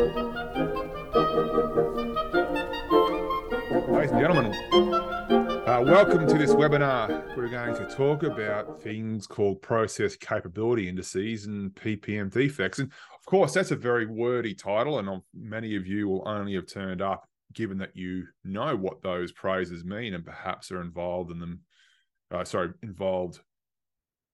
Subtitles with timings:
[0.00, 0.14] Ladies
[4.12, 4.54] and gentlemen,
[5.66, 7.36] uh, welcome to this webinar.
[7.36, 12.78] We're going to talk about things called process capability indices and PPM defects.
[12.78, 16.66] And of course, that's a very wordy title, and many of you will only have
[16.66, 21.40] turned up given that you know what those phrases mean and perhaps are involved in
[21.40, 21.60] them.
[22.30, 23.40] Uh, sorry, involved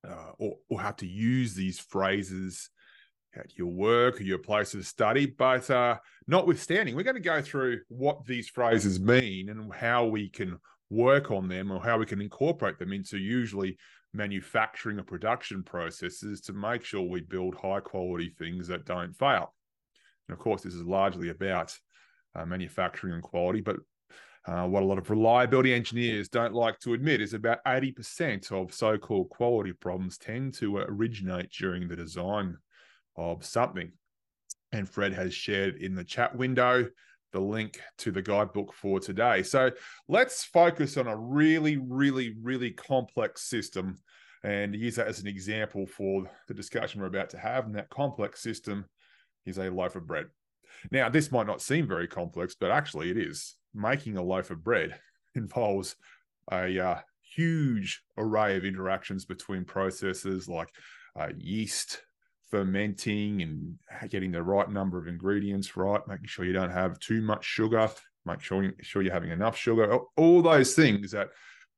[0.09, 2.71] uh, or, or have to use these phrases
[3.37, 5.27] at your work or your place of study.
[5.27, 5.97] But uh,
[6.27, 10.59] notwithstanding, we're going to go through what these phrases mean and how we can
[10.91, 13.77] work on them or how we can incorporate them into usually
[14.13, 19.55] manufacturing or production processes to make sure we build high quality things that don't fail.
[20.29, 21.77] And of course, this is largely about
[22.35, 23.77] uh, manufacturing and quality, but
[24.47, 28.73] uh, what a lot of reliability engineers don't like to admit is about 80% of
[28.73, 32.57] so called quality problems tend to originate during the design
[33.17, 33.93] of something.
[34.73, 36.89] And Fred has shared in the chat window
[37.33, 39.43] the link to the guidebook for today.
[39.43, 39.71] So
[40.09, 43.99] let's focus on a really, really, really complex system
[44.43, 47.67] and use that as an example for the discussion we're about to have.
[47.67, 48.87] And that complex system
[49.45, 50.27] is a loaf of bread.
[50.91, 53.57] Now, this might not seem very complex, but actually it is.
[53.75, 54.99] Making a loaf of bread
[55.35, 55.97] involves
[56.51, 60.69] a uh, huge array of interactions between processes like
[61.19, 62.03] uh, yeast,
[62.51, 67.21] fermenting and getting the right number of ingredients right, making sure you don't have too
[67.23, 67.89] much sugar,
[68.25, 71.29] make sure, sure you're having enough sugar, all those things that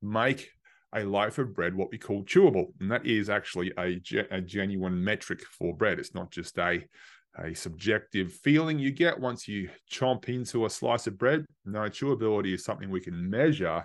[0.03, 0.51] make
[0.95, 2.67] a loaf of bread what we call chewable.
[2.81, 5.99] And that is actually a, a genuine metric for bread.
[5.99, 6.85] It's not just a,
[7.39, 11.45] a subjective feeling you get once you chomp into a slice of bread.
[11.65, 13.85] No, chewability is something we can measure.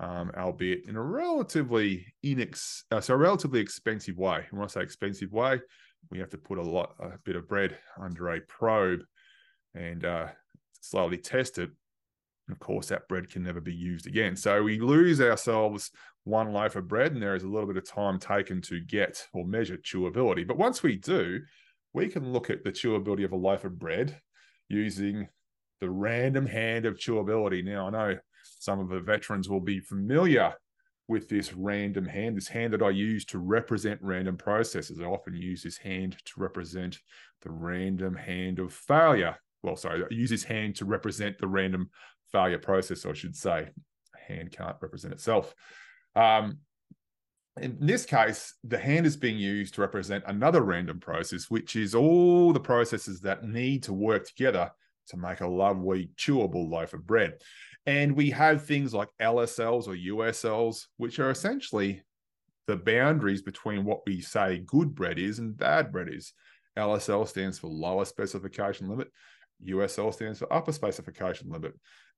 [0.00, 4.46] Um, albeit in a relatively inex, uh, so a relatively expensive way.
[4.52, 5.60] When I say expensive way,
[6.10, 9.00] we have to put a lot, a bit of bread under a probe
[9.74, 10.28] and uh,
[10.80, 11.70] slowly test it.
[12.46, 14.34] And of course, that bread can never be used again.
[14.36, 15.90] So we lose ourselves
[16.24, 19.26] one loaf of bread, and there is a little bit of time taken to get
[19.34, 20.46] or measure chewability.
[20.46, 21.40] But once we do,
[21.92, 24.20] we can look at the chewability of a loaf of bread
[24.68, 25.28] using
[25.80, 27.64] the random hand of chewability.
[27.64, 30.54] Now, I know some of the veterans will be familiar
[31.08, 35.00] with this random hand, this hand that I use to represent random processes.
[35.00, 36.98] I often use this hand to represent
[37.42, 39.36] the random hand of failure.
[39.62, 41.90] Well, sorry, I use this hand to represent the random
[42.30, 43.68] failure process, I should say.
[44.14, 45.54] A hand can't represent itself.
[46.14, 46.58] Um,
[47.60, 51.94] in this case, the hand is being used to represent another random process, which is
[51.94, 54.70] all the processes that need to work together
[55.08, 57.38] to make a lovely, chewable loaf of bread.
[57.88, 62.02] And we have things like LSLs or USLs, which are essentially
[62.66, 66.34] the boundaries between what we say good bread is and bad bread is.
[66.78, 69.10] LSL stands for lower specification limit,
[69.66, 71.72] USL stands for upper specification limit.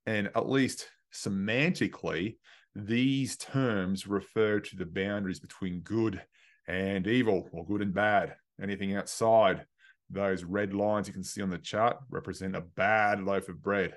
[0.07, 2.39] And at least semantically,
[2.75, 6.21] these terms refer to the boundaries between good
[6.67, 8.35] and evil or good and bad.
[8.61, 9.67] Anything outside
[10.11, 13.97] those red lines you can see on the chart represent a bad loaf of bread,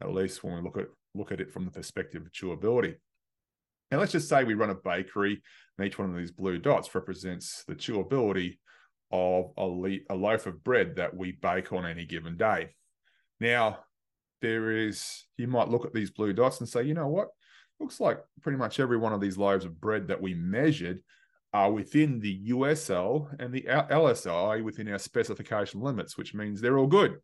[0.00, 2.94] at least when we look at look at it from the perspective of chewability.
[3.90, 5.42] And let's just say we run a bakery,
[5.76, 8.58] and each one of these blue dots represents the chewability
[9.10, 12.70] of a, le- a loaf of bread that we bake on any given day.
[13.38, 13.80] Now,
[14.40, 17.28] there is, you might look at these blue dots and say, you know what?
[17.78, 21.02] Looks like pretty much every one of these loaves of bread that we measured
[21.52, 26.86] are within the USL and the LSL within our specification limits, which means they're all
[26.86, 27.18] good.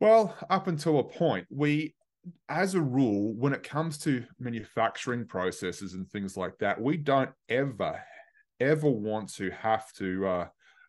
[0.00, 1.94] Well, up until a point, we
[2.48, 7.30] as a rule, when it comes to manufacturing processes and things like that, we don't
[7.48, 8.00] ever,
[8.60, 10.46] ever want to have to uh,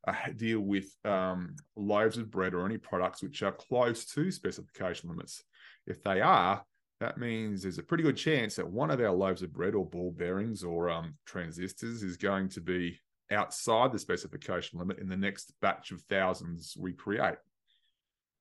[0.07, 5.09] uh, deal with um, loaves of bread or any products which are close to specification
[5.09, 5.44] limits.
[5.85, 6.63] If they are,
[7.00, 9.85] that means there's a pretty good chance that one of our loaves of bread or
[9.85, 13.00] ball bearings or um, transistors is going to be
[13.31, 17.38] outside the specification limit in the next batch of thousands we create.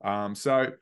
[0.03, 0.73] Um, so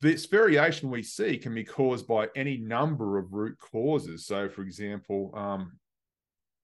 [0.00, 4.26] this variation we see can be caused by any number of root causes.
[4.26, 5.78] So, for example, um,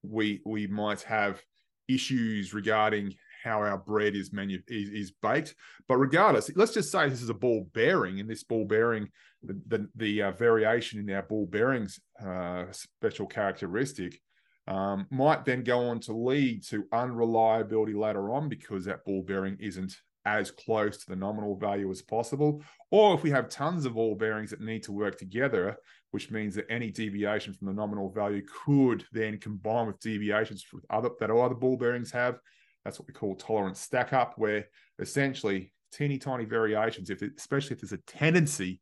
[0.02, 1.42] we we might have
[1.88, 5.54] issues regarding how our bread is manu- is, is, baked.
[5.86, 9.08] But regardless, let's just say this is a ball bearing, and this ball bearing,
[9.42, 14.20] the the, the uh, variation in our ball bearings uh, special characteristic
[14.66, 19.56] um, might then go on to lead to unreliability later on because that ball bearing
[19.60, 19.94] isn't
[20.26, 22.62] as close to the nominal value as possible.
[22.90, 25.76] Or if we have tons of ball bearings that need to work together,
[26.12, 30.84] which means that any deviation from the nominal value could then combine with deviations with
[30.90, 32.38] other that other ball bearings have.
[32.84, 34.66] That's what we call tolerance stack up, where
[34.98, 38.80] essentially teeny tiny variations, if it, especially if there's a tendency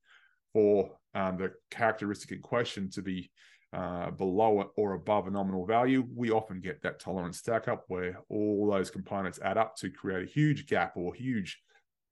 [0.52, 3.30] for um, the characteristic in question to be
[3.72, 8.18] uh, below or above a nominal value, we often get that tolerance stack up where
[8.28, 11.60] all those components add up to create a huge gap or huge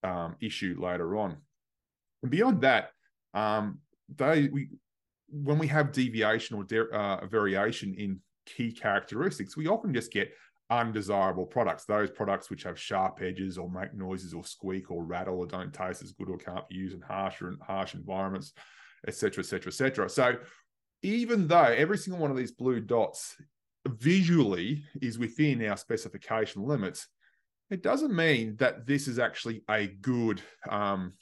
[0.03, 1.37] um, issue later on.
[2.23, 2.91] And beyond that,
[3.35, 3.79] um,
[4.17, 4.71] they we
[5.29, 10.33] when we have deviation or de- uh, variation in key characteristics, we often just get
[10.71, 11.85] undesirable products.
[11.85, 15.73] Those products which have sharp edges or make noises or squeak or rattle or don't
[15.73, 18.53] taste as good or can't be used in harsher harsh environments,
[19.07, 20.09] etc., etc., etc.
[20.09, 20.37] So
[21.03, 23.37] even though every single one of these blue dots
[23.87, 27.09] visually is within our specification limits,
[27.71, 31.13] it doesn't mean that this is actually a good um,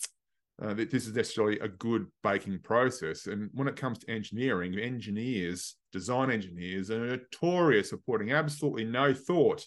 [0.61, 3.27] uh, that this is necessarily a good baking process.
[3.27, 9.15] And when it comes to engineering, engineers, design engineers, are notorious for putting absolutely no
[9.15, 9.65] thought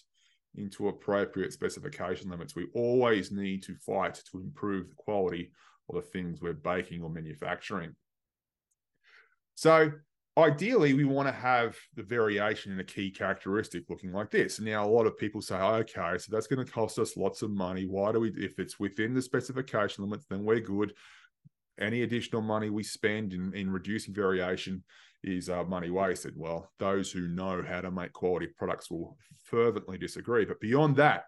[0.54, 2.54] into appropriate specification limits.
[2.54, 5.50] We always need to fight to improve the quality
[5.88, 7.96] of the things we're baking or manufacturing.
[9.54, 9.92] So
[10.38, 14.58] ideally we want to have the variation in a key characteristic looking like this.
[14.60, 17.50] Now a lot of people say okay so that's going to cost us lots of
[17.50, 17.84] money.
[17.84, 20.94] Why do we if it's within the specification limits then we're good.
[21.78, 24.82] Any additional money we spend in, in reducing variation
[25.22, 26.32] is uh, money wasted.
[26.34, 30.46] Well those who know how to make quality products will fervently disagree.
[30.46, 31.24] But beyond that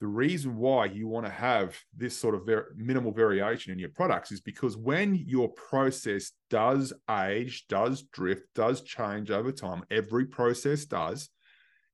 [0.00, 3.90] the reason why you want to have this sort of ver- minimal variation in your
[3.90, 10.24] products is because when your process does age, does drift, does change over time, every
[10.24, 11.28] process does.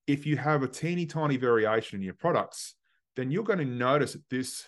[0.06, 2.76] If you have a teeny tiny variation in your products,
[3.16, 4.64] then you're going to notice that this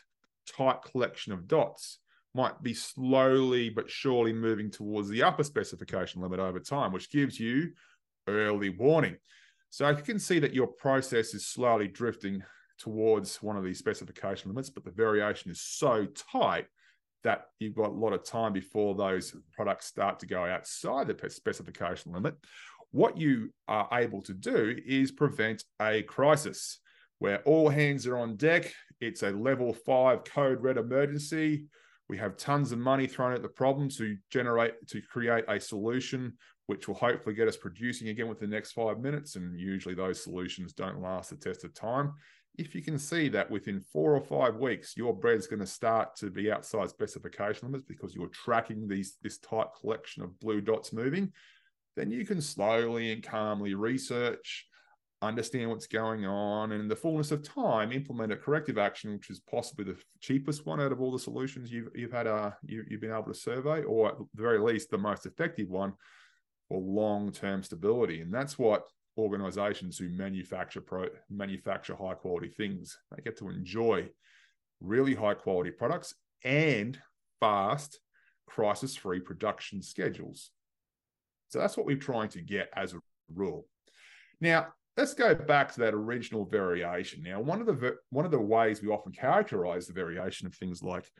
[0.56, 2.00] tight collection of dots
[2.34, 7.38] might be slowly but surely moving towards the upper specification limit over time, which gives
[7.38, 7.70] you
[8.26, 9.16] early warning.
[9.70, 12.42] So if you can see that your process is slowly drifting
[12.78, 16.66] towards one of these specification limits, but the variation is so tight
[17.24, 21.30] that you've got a lot of time before those products start to go outside the
[21.30, 22.34] specification limit.
[22.90, 26.80] What you are able to do is prevent a crisis
[27.18, 28.72] where all hands are on deck.
[29.00, 31.66] It's a level five code red emergency.
[32.08, 36.34] We have tons of money thrown at the problem to generate, to create a solution
[36.66, 39.36] which will hopefully get us producing again within the next five minutes.
[39.36, 42.12] And usually those solutions don't last the test of time
[42.58, 46.16] if you can see that within four or five weeks, your bread's going to start
[46.16, 50.92] to be outside specification limits because you're tracking these this tight collection of blue dots
[50.92, 51.32] moving,
[51.96, 54.66] then you can slowly and calmly research,
[55.22, 59.30] understand what's going on, and in the fullness of time, implement a corrective action, which
[59.30, 62.84] is possibly the cheapest one out of all the solutions you've you've had uh, you,
[62.88, 65.92] you've been able to survey, or at the very least the most effective one
[66.68, 68.20] for long-term stability.
[68.20, 68.82] And that's what
[69.18, 72.96] organizations who manufacture pro, manufacture high quality things.
[73.14, 74.08] They get to enjoy
[74.80, 76.98] really high quality products and
[77.40, 78.00] fast,
[78.46, 80.50] crisis free production schedules.
[81.48, 83.00] So that's what we're trying to get as a
[83.34, 83.66] rule.
[84.40, 87.22] Now, let's go back to that original variation.
[87.22, 90.82] Now, one of the one of the ways we often characterize the variation of things
[90.82, 91.10] like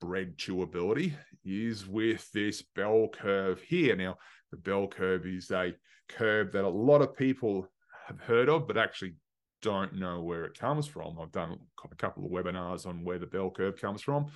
[0.00, 1.14] bread chewability
[1.44, 3.96] is with this bell curve here.
[3.96, 4.18] Now,
[4.50, 5.74] the bell curve is a
[6.08, 7.68] curve that a lot of people
[8.06, 9.16] have heard of, but actually
[9.62, 11.18] don't know where it comes from.
[11.20, 11.58] I've done
[11.90, 14.26] a couple of webinars on where the bell curve comes from.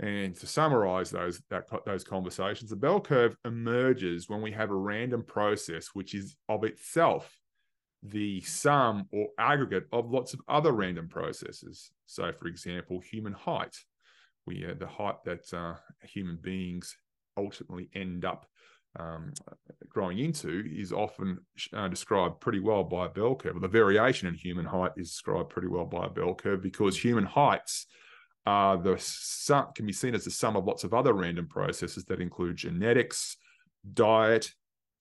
[0.00, 4.76] And to summarize those that, those conversations, the bell curve emerges when we have a
[4.76, 7.30] random process which is of itself
[8.04, 11.90] the sum or aggregate of lots of other random processes.
[12.06, 13.74] So, for example, human height,
[14.46, 16.96] we uh, the height that uh, human beings
[17.36, 18.46] ultimately end up
[18.98, 19.32] um,
[19.88, 21.38] growing into is often
[21.72, 23.60] uh, described pretty well by a bell curve.
[23.60, 27.24] The variation in human height is described pretty well by a bell curve because human
[27.24, 27.86] heights
[28.46, 32.04] are the sum, can be seen as the sum of lots of other random processes
[32.04, 33.36] that include genetics,
[33.94, 34.52] diet,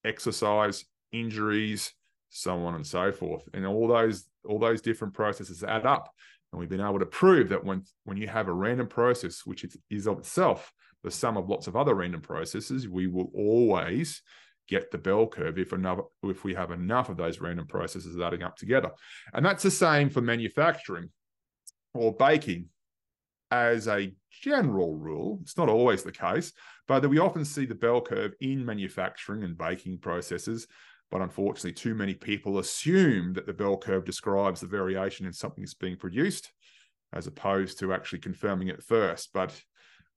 [0.06, 1.94] exercise, injuries,
[2.30, 3.48] so on and so forth.
[3.54, 6.14] And all those all those different processes add up.
[6.54, 9.66] And we've been able to prove that when when you have a random process which
[9.90, 10.72] is, of itself
[11.04, 14.22] the sum of lots of other random processes, we will always
[14.70, 18.44] get the bell curve if enough if we have enough of those random processes adding
[18.44, 18.92] up together.
[19.34, 21.10] And that's the same for manufacturing
[21.96, 22.68] or baking
[23.50, 25.40] as a general rule.
[25.42, 26.54] It's not always the case,
[26.88, 30.68] but that we often see the bell curve in manufacturing and baking processes.
[31.14, 35.64] But unfortunately, too many people assume that the bell curve describes the variation in something
[35.64, 36.52] that's being produced,
[37.14, 39.30] as opposed to actually confirming it first.
[39.34, 39.54] But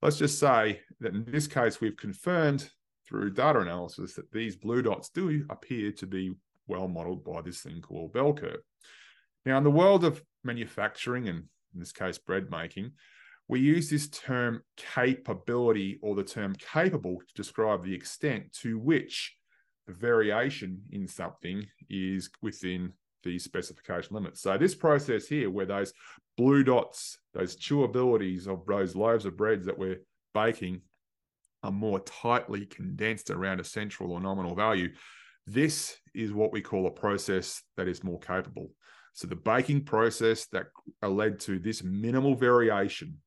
[0.02, 2.70] Let's just say that in this case, we've confirmed
[3.08, 6.32] through data analysis that these blue dots do appear to be
[6.66, 8.60] well modeled by this thing called bell curve.
[9.46, 12.92] Now, in the world of manufacturing, and in this case, bread making,
[13.48, 19.34] we use this term capability or the term capable to describe the extent to which
[19.86, 24.40] the variation in something is within the specification limits.
[24.40, 25.92] So this process here, where those
[26.36, 30.00] blue dots, those chewabilities of those loaves of breads that we're
[30.34, 30.82] baking
[31.62, 34.92] are more tightly condensed around a central or nominal value,
[35.46, 38.70] this is what we call a process that is more capable.
[39.14, 40.66] So the baking process that
[41.02, 43.18] led to this minimal variation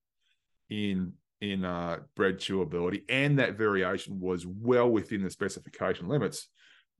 [0.70, 6.48] in in uh, bread chewability, and that variation was well within the specification limits,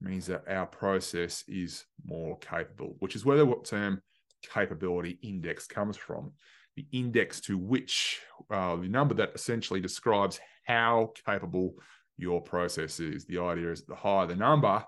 [0.00, 4.00] means that our process is more capable, which is where the term
[4.42, 6.32] capability index comes from.
[6.76, 8.20] The index to which
[8.50, 11.74] uh, the number that essentially describes how capable
[12.16, 13.26] your process is.
[13.26, 14.84] The idea is the higher the number,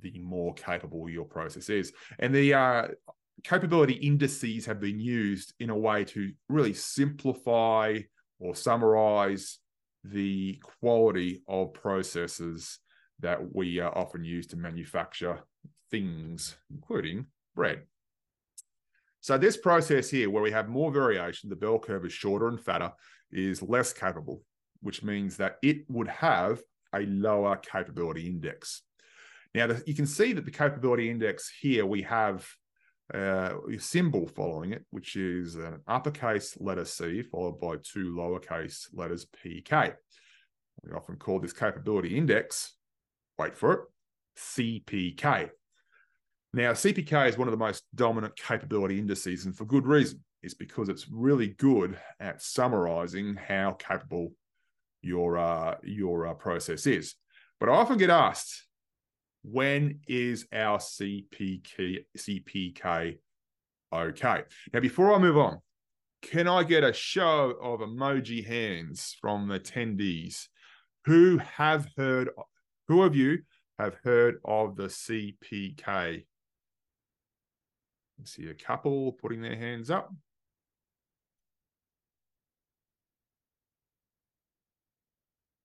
[0.00, 1.92] the more capable your process is.
[2.18, 2.88] And the uh,
[3.44, 7.98] capability indices have been used in a way to really simplify
[8.40, 9.58] or summarize
[10.02, 12.78] the quality of processes
[13.20, 15.40] that we uh, often use to manufacture
[15.90, 17.82] things, including bread.
[19.20, 22.58] So this process here, where we have more variation, the bell curve is shorter and
[22.58, 22.92] fatter,
[23.30, 24.42] is less capable,
[24.80, 26.62] which means that it would have
[26.94, 28.82] a lower capability index.
[29.54, 32.48] Now, the, you can see that the capability index here, we have
[33.14, 39.26] uh, symbol following it, which is an uppercase letter C followed by two lowercase letters
[39.26, 39.94] PK.
[40.82, 42.74] We often call this capability index,
[43.38, 43.80] wait for it,
[44.38, 45.50] CPK.
[46.52, 50.24] Now, CPK is one of the most dominant capability indices, and for good reason.
[50.42, 54.32] It's because it's really good at summarizing how capable
[55.02, 57.14] your uh, your uh, process is.
[57.58, 58.66] But I often get asked,
[59.42, 63.18] when is our CPK, CPK
[63.92, 64.42] okay?
[64.72, 65.58] Now, before I move on,
[66.22, 70.48] can I get a show of emoji hands from the attendees
[71.06, 72.30] who have heard,
[72.88, 73.38] who of you
[73.78, 75.86] have heard of the CPK?
[75.86, 76.24] I
[78.24, 80.12] see a couple putting their hands up.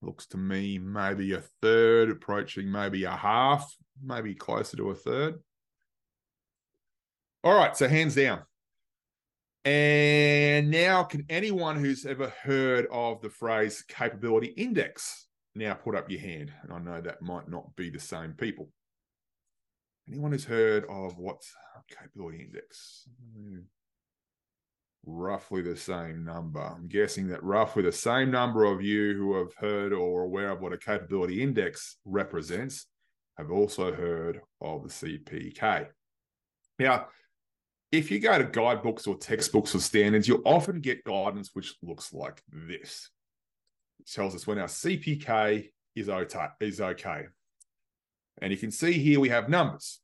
[0.06, 5.40] Looks to me maybe a third, approaching maybe a half, maybe closer to a third.
[7.42, 8.42] All right, so hands down.
[9.64, 16.08] And now, can anyone who's ever heard of the phrase capability index now put up
[16.08, 16.52] your hand?
[16.62, 18.68] And I know that might not be the same people.
[20.08, 21.52] Anyone who's heard of what's
[21.90, 23.08] capability index?
[25.08, 26.60] Roughly the same number.
[26.60, 30.60] I'm guessing that roughly the same number of you who have heard or aware of
[30.60, 32.86] what a capability index represents
[33.38, 35.86] have also heard of the CPK.
[36.80, 37.06] Now,
[37.92, 42.12] if you go to guidebooks or textbooks or standards, you'll often get guidance which looks
[42.12, 43.08] like this.
[44.00, 47.26] It tells us when our CPK is okay, is okay.
[48.42, 50.00] And you can see here we have numbers.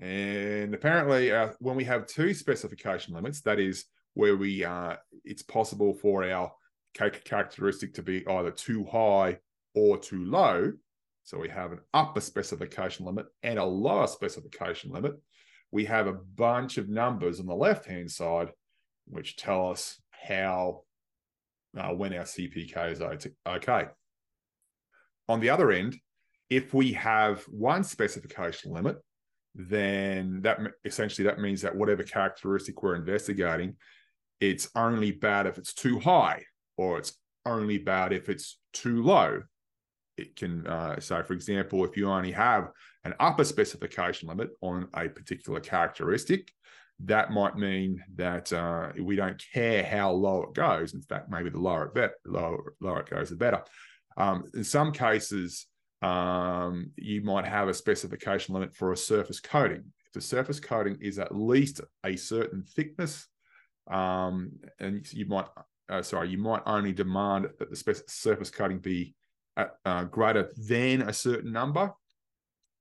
[0.00, 5.42] And apparently, uh, when we have two specification limits, that is where we uh, it's
[5.42, 6.52] possible for our
[6.94, 9.38] characteristic to be either too high
[9.74, 10.72] or too low.
[11.24, 15.14] So we have an upper specification limit and a lower specification limit.
[15.70, 18.50] We have a bunch of numbers on the left hand side,
[19.06, 20.84] which tell us how
[21.76, 23.86] uh, when our CPK is okay.
[25.28, 25.96] On the other end,
[26.50, 28.98] if we have one specification limit,
[29.54, 33.76] then that essentially that means that whatever characteristic we're investigating
[34.40, 36.42] it's only bad if it's too high
[36.76, 39.42] or it's only bad if it's too low.
[40.16, 42.68] It can, uh, so for example, if you only have
[43.04, 46.52] an upper specification limit on a particular characteristic,
[47.00, 50.94] that might mean that uh, we don't care how low it goes.
[50.94, 53.62] In fact, maybe the lower it, bet, lower, lower it goes, the better.
[54.16, 55.66] Um, in some cases,
[56.02, 59.84] um, you might have a specification limit for a surface coating.
[60.06, 63.26] If the surface coating is at least a certain thickness,
[63.90, 65.46] um, and you might
[65.88, 69.14] uh, sorry you might only demand that the surface coating be
[69.56, 71.92] at, uh, greater than a certain number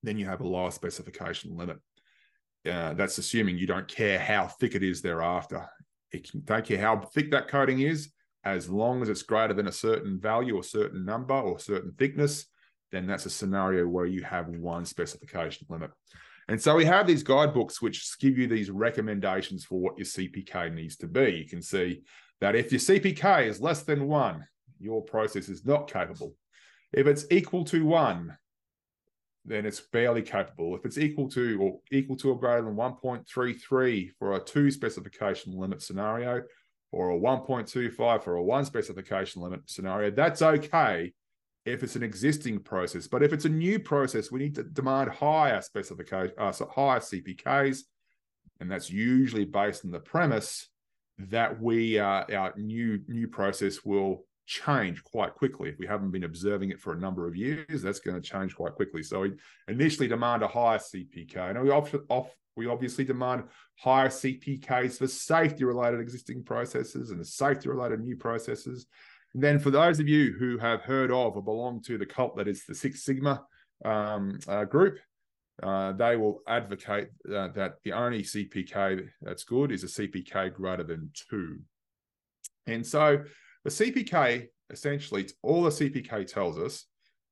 [0.03, 1.77] then you have a lower specification limit.
[2.69, 5.65] Uh, that's assuming you don't care how thick it is thereafter.
[6.11, 8.11] It can, don't care how thick that coating is
[8.45, 12.45] as long as it's greater than a certain value or certain number or certain thickness
[12.93, 15.89] then that's a scenario where you have one specification limit
[16.47, 20.73] and so we have these guidebooks which give you these recommendations for what your CPK
[20.73, 21.31] needs to be.
[21.31, 22.01] You can see
[22.41, 24.45] that if your CPK is less than one,
[24.79, 26.35] your process is not capable.
[26.91, 28.37] If it's equal to one,
[29.45, 30.75] then it's barely capable.
[30.75, 35.57] If it's equal to or equal to or greater than 1.33 for a two specification
[35.57, 36.43] limit scenario,
[36.91, 41.11] or a 1.25 for a one specification limit scenario, that's okay
[41.65, 43.07] if it's an existing process.
[43.07, 46.99] But if it's a new process, we need to demand higher specification, uh, so higher
[46.99, 47.79] CPKs,
[48.59, 50.69] and that's usually based on the premise
[51.17, 55.69] that we uh, our new new process will change quite quickly.
[55.69, 58.55] If we haven't been observing it for a number of years, that's going to change
[58.55, 59.03] quite quickly.
[59.03, 59.33] So we
[59.67, 63.43] initially demand a higher CPK, and we off, off we obviously demand
[63.79, 68.85] higher CPKs for safety related existing processes and safety related new processes.
[69.35, 72.47] Then for those of you who have heard of or belong to the cult that
[72.47, 73.43] is the Six Sigma
[73.83, 74.99] um, uh, group,
[75.61, 80.83] uh, they will advocate uh, that the only CPK that's good is a CPK greater
[80.83, 81.59] than two.
[82.67, 83.23] And so
[83.63, 86.85] the CPK, essentially, all the CPK tells us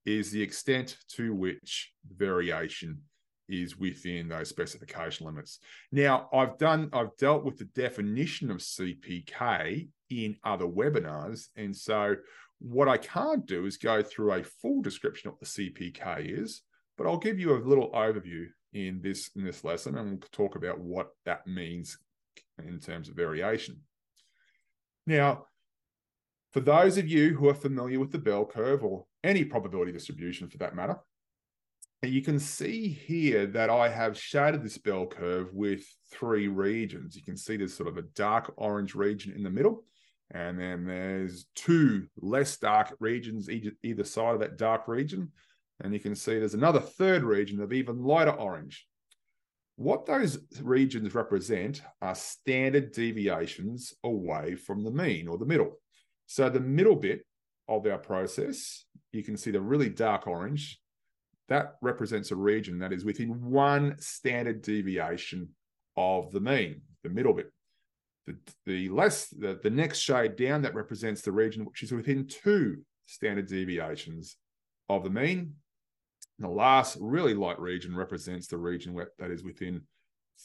[0.06, 3.02] is the extent to which variation
[3.48, 5.60] is within those specification limits.
[5.92, 11.48] Now, I've done, I've dealt with the definition of CPK in other webinars.
[11.56, 12.16] And so
[12.60, 16.62] what I can't do is go through a full description of what the CPK is,
[16.98, 20.56] but I'll give you a little overview in this in this lesson and we'll talk
[20.56, 21.98] about what that means
[22.66, 23.82] in terms of variation.
[25.08, 25.46] Now,
[26.52, 30.50] for those of you who are familiar with the bell curve or any probability distribution
[30.50, 30.98] for that matter,
[32.04, 37.16] you can see here that I have shaded this bell curve with three regions.
[37.16, 39.84] You can see there's sort of a dark orange region in the middle,
[40.34, 45.32] and then there's two less dark regions either, side of that dark region.
[45.84, 48.88] And you can see there's another third region of even lighter orange.
[49.76, 55.80] What those regions represent are standard deviations away from the mean or the middle.
[56.28, 57.26] So the middle bit
[57.68, 60.80] of our process, you can see the really dark orange,
[61.50, 65.50] that represents a region that is within one standard deviation
[65.98, 67.52] of the mean, the middle bit.
[68.28, 68.36] The,
[68.66, 72.84] the less the, the next shade down that represents the region which is within two
[73.08, 74.38] standard deviations
[74.90, 75.56] of the mean.
[76.38, 79.82] And the last really light region represents the region that is within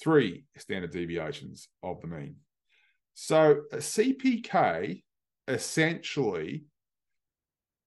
[0.03, 2.37] three standard deviations of the mean.
[3.15, 5.03] So a CPK
[5.49, 6.65] essentially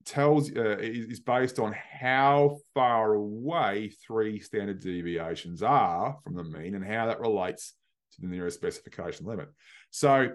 [0.05, 6.73] tells uh, is based on how far away three standard deviations are from the mean
[6.73, 7.73] and how that relates
[8.13, 9.49] to the nearest specification limit.
[9.91, 10.33] So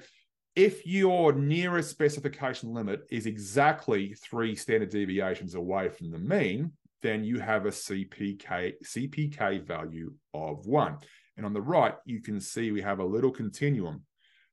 [0.57, 7.25] if your nearest specification limit is exactly three standard deviations away from the mean, then
[7.25, 10.99] you have a CPK CPK value of one.
[11.37, 14.03] And on the right, you can see we have a little continuum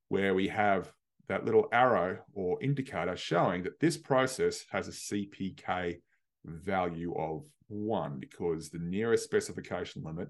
[0.10, 0.92] where we have
[1.30, 6.02] that little arrow or indicator showing that this process has a CPK
[6.44, 10.28] value of one because the nearest specification limit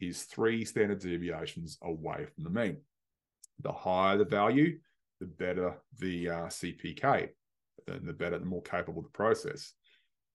[0.00, 2.78] is three standard deviations away from the mean.
[3.60, 4.78] The higher the value,
[5.20, 7.28] the better the uh, CPK,
[7.86, 9.72] and the better, the more capable the process.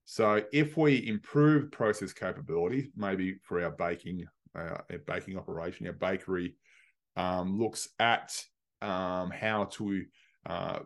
[0.04, 5.92] So if we improve process capability, maybe for our baking, uh, our baking operation, our
[5.92, 6.56] bakery
[7.16, 8.32] um, looks at
[8.82, 10.04] um, how to
[10.46, 10.78] uh,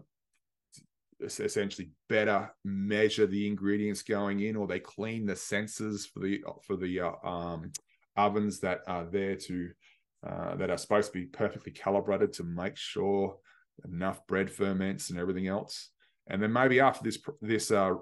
[1.23, 6.77] essentially better measure the ingredients going in, or they clean the sensors for the for
[6.77, 7.71] the uh, um,
[8.17, 9.71] ovens that are there to
[10.27, 13.37] uh, that are supposed to be perfectly calibrated to make sure
[13.85, 15.91] enough bread ferments and everything else.
[16.29, 17.95] And then maybe after this this uh,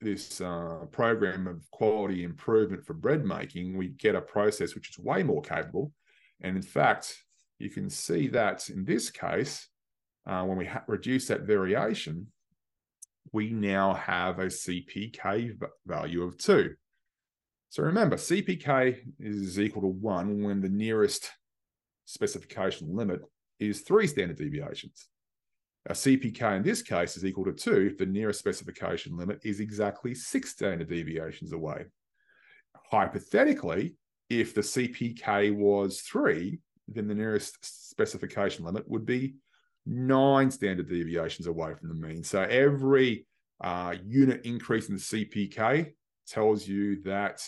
[0.00, 4.98] this uh, program of quality improvement for bread making, we get a process which is
[4.98, 5.92] way more capable.
[6.40, 7.16] And in fact,
[7.58, 9.68] you can see that in this case,
[10.26, 12.28] uh, when we ha- reduce that variation,
[13.32, 16.74] we now have a CPK value of two.
[17.70, 21.30] So remember, CPK is equal to one when the nearest
[22.06, 23.20] specification limit
[23.60, 25.08] is three standard deviations.
[25.86, 29.60] A CPK in this case is equal to two if the nearest specification limit is
[29.60, 31.84] exactly six standard deviations away.
[32.90, 33.96] Hypothetically,
[34.30, 37.58] if the CPK was three, then the nearest
[37.90, 39.34] specification limit would be
[39.86, 42.22] nine standard deviations away from the mean.
[42.22, 43.26] So every
[43.62, 45.92] uh, unit increase in the CPK
[46.26, 47.42] tells you that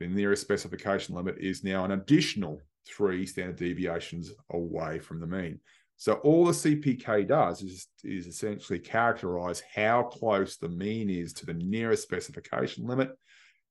[0.00, 5.60] the nearest specification limit is now an additional three standard deviations away from the mean.
[5.96, 11.46] So all the CPK does is, is essentially characterize how close the mean is to
[11.46, 13.10] the nearest specification limit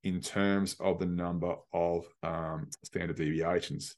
[0.02, 3.96] in terms of the number of um, standard deviations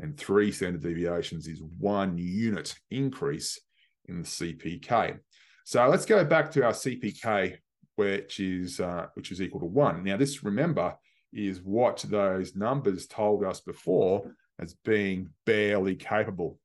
[0.00, 3.60] and three standard deviations is one unit increase
[4.06, 5.18] in the CPK.
[5.64, 7.56] So let's go back to our CPK,
[7.96, 10.04] which is uh, which is equal to one.
[10.04, 10.94] Now, this remember
[11.32, 16.58] is what those numbers told us before as being barely capable.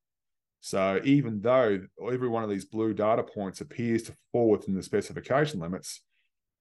[0.61, 4.83] So even though every one of these blue data points appears to fall within the
[4.83, 6.01] specification limits,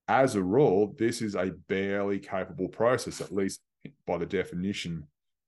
[0.09, 3.61] as a rule, this is a barely capable process, at least
[4.07, 5.07] by the definition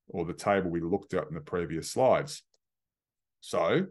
[0.09, 2.43] or the table we looked at in the previous slides.
[3.41, 3.87] So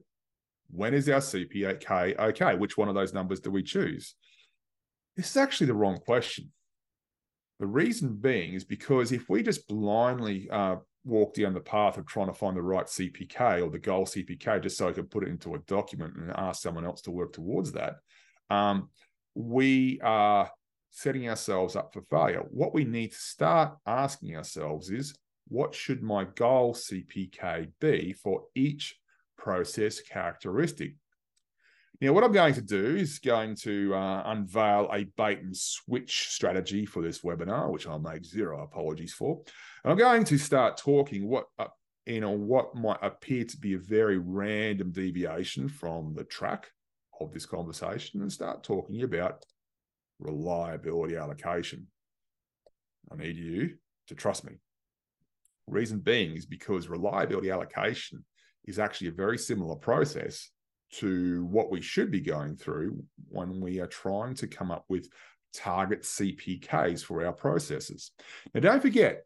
[0.71, 2.55] when is our CPK okay?
[2.55, 4.15] Which one of those numbers do we choose?
[5.15, 6.51] This is actually the wrong question.
[7.63, 12.05] The reason being is because if we just blindly uh, walk down the path of
[12.05, 15.23] trying to find the right CPK or the goal CPK just so I can put
[15.23, 17.99] it into a document and ask someone else to work towards that,
[18.49, 18.89] um,
[19.33, 20.51] we are
[20.89, 22.43] setting ourselves up for failure.
[22.49, 25.15] What we need to start asking ourselves is
[25.47, 28.93] what should my goal CPK be for each
[29.37, 30.95] process characteristic?
[32.01, 36.29] Now, what I'm going to do is going to uh, unveil a bait and switch
[36.29, 39.41] strategy for this webinar, which I'll make zero apologies for.
[39.83, 41.67] And I'm going to start talking what uh,
[42.05, 46.69] you know what might appear to be a very random deviation from the track
[47.21, 49.45] of this conversation, and start talking about
[50.19, 51.87] reliability allocation.
[53.11, 53.75] I need you
[54.07, 54.53] to trust me.
[55.67, 58.25] Reason being is because reliability allocation
[58.65, 60.49] is actually a very similar process
[60.99, 65.09] to what we should be going through when we are trying to come up with
[65.53, 68.11] target CPKs for our processes.
[68.53, 69.25] Now, don't forget,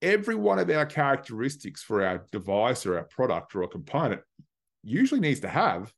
[0.00, 4.20] every one of our characteristics for our device or our product or a component
[4.82, 5.92] usually needs to have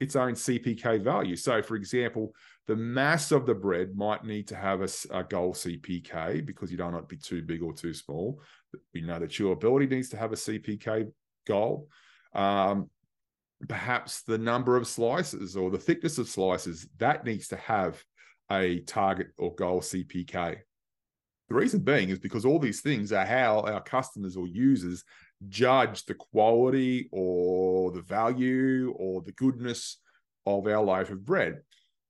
[0.00, 1.36] its own CPK value.
[1.36, 2.34] So, for example,
[2.66, 6.76] the mass of the bread might need to have a, a goal CPK because you
[6.76, 8.40] don't want it to be too big or too small.
[8.92, 11.12] We know that chewability needs to have a CPK
[11.46, 11.88] goal.
[12.34, 12.90] Um,
[13.68, 18.02] perhaps the number of slices or the thickness of slices that needs to have
[18.50, 20.58] a target or goal CPK.
[21.48, 25.04] The reason being is because all these things are how our customers or users
[25.48, 29.98] judge the quality or the value or the goodness
[30.46, 31.60] of our loaf of bread.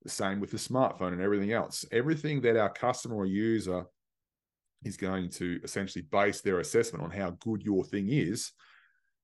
[0.03, 1.83] The same with the smartphone and everything else.
[1.91, 3.85] Everything that our customer or user
[4.83, 8.51] is going to essentially base their assessment on how good your thing is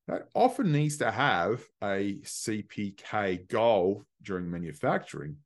[0.07, 5.37] that often needs to have a CPK goal during manufacturing.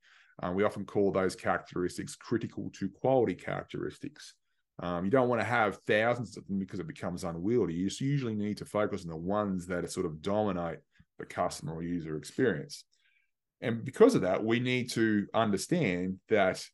[0.42, 4.34] Uh, we often call those characteristics critical to quality characteristics.
[4.80, 7.74] Um, you don't want to have thousands of them because it becomes unwieldy.
[7.74, 10.80] You just usually need to focus on the ones that sort of dominate
[11.18, 12.84] the customer or user experience.
[13.62, 16.66] And because of that, we need to understand that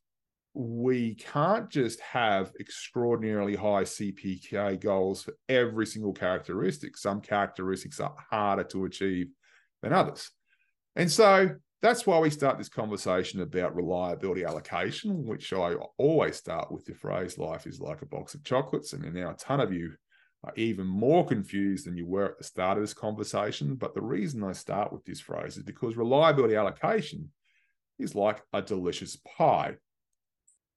[0.54, 6.96] we can't just have extraordinarily high CPK goals for every single characteristic.
[6.96, 9.28] Some characteristics are harder to achieve
[9.82, 10.30] than others.
[10.94, 16.70] And so that's why we start this conversation about reliability allocation, which I always start
[16.70, 18.92] with the phrase life is like a box of chocolates.
[18.92, 19.94] And now a ton of you
[20.44, 23.74] are even more confused than you were at the start of this conversation.
[23.74, 27.30] But the reason I start with this phrase is because reliability allocation
[27.98, 29.76] is like a delicious pie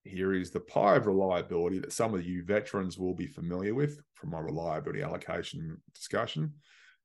[0.06, 4.00] here is the pie of reliability that some of you veterans will be familiar with
[4.14, 6.54] from my reliability allocation discussion.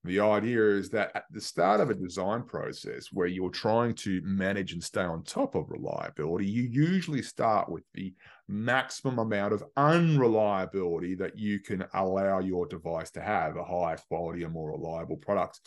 [0.04, 4.22] The idea is that at the start of a design process where you're trying to
[4.24, 8.14] manage and stay on top of reliability, you usually start with the
[8.48, 13.56] maximum amount of unreliability that you can allow your device to have.
[13.56, 15.60] A higher quality and more reliable product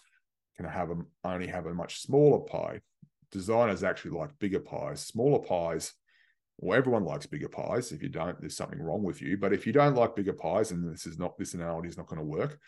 [0.57, 2.81] can have a, only have a much smaller pie.
[3.31, 5.05] Designers actually like bigger pies.
[5.05, 5.93] Smaller pies
[6.57, 7.91] well, everyone likes bigger pies.
[7.91, 9.37] If you don't, there's something wrong with you.
[9.37, 12.07] But if you don't like bigger pies, and this is not this analogy is not
[12.07, 12.59] going to work,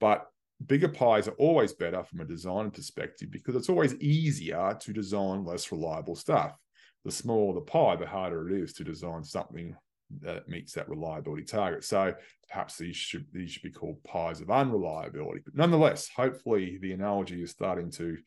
[0.00, 0.26] but
[0.66, 5.44] bigger pies are always better from a design perspective because it's always easier to design
[5.44, 6.56] less reliable stuff.
[7.04, 9.74] The smaller the pie, the harder it is to design something
[10.20, 11.84] that meets that reliability target.
[11.84, 12.14] So
[12.48, 15.40] perhaps these should these should be called pies of unreliability.
[15.44, 18.18] But nonetheless, hopefully the analogy is starting to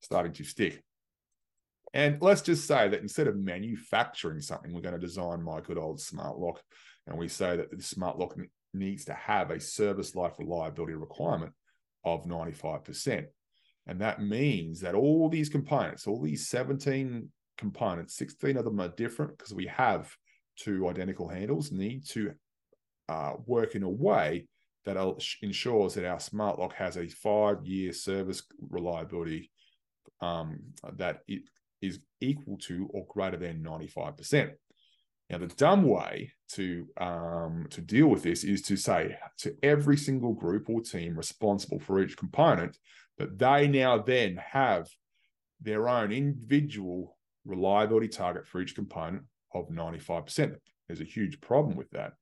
[0.00, 0.82] starting to stick.
[1.92, 5.78] And let's just say that instead of manufacturing something, we're going to design my good
[5.78, 6.62] old smart lock.
[7.06, 8.36] And we say that the smart lock
[8.72, 11.52] needs to have a service life reliability requirement
[12.04, 13.26] of 95%.
[13.86, 18.88] And that means that all these components, all these 17 components, 16 of them are
[18.88, 20.14] different because we have
[20.56, 22.32] two identical handles, need to
[23.08, 24.46] uh, work in a way
[24.84, 24.96] that
[25.42, 29.50] ensures that our smart lock has a five year service reliability
[30.20, 30.60] um,
[30.96, 31.42] that it
[31.80, 34.52] is equal to or greater than 95%.
[35.30, 39.96] Now, the dumb way to um, to deal with this is to say to every
[39.96, 42.76] single group or team responsible for each component
[43.18, 44.88] that they now then have
[45.60, 49.22] their own individual reliability target for each component
[49.54, 50.56] of 95%.
[50.86, 52.14] There's a huge problem with that.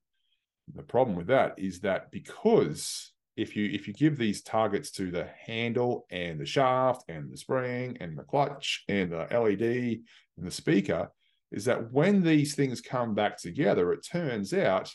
[0.75, 5.11] The problem with that is that because if you if you give these targets to
[5.11, 10.01] the handle and the shaft and the spring and the clutch and the LED
[10.37, 11.09] and the speaker,
[11.51, 14.91] is that when these things come back together, it turns out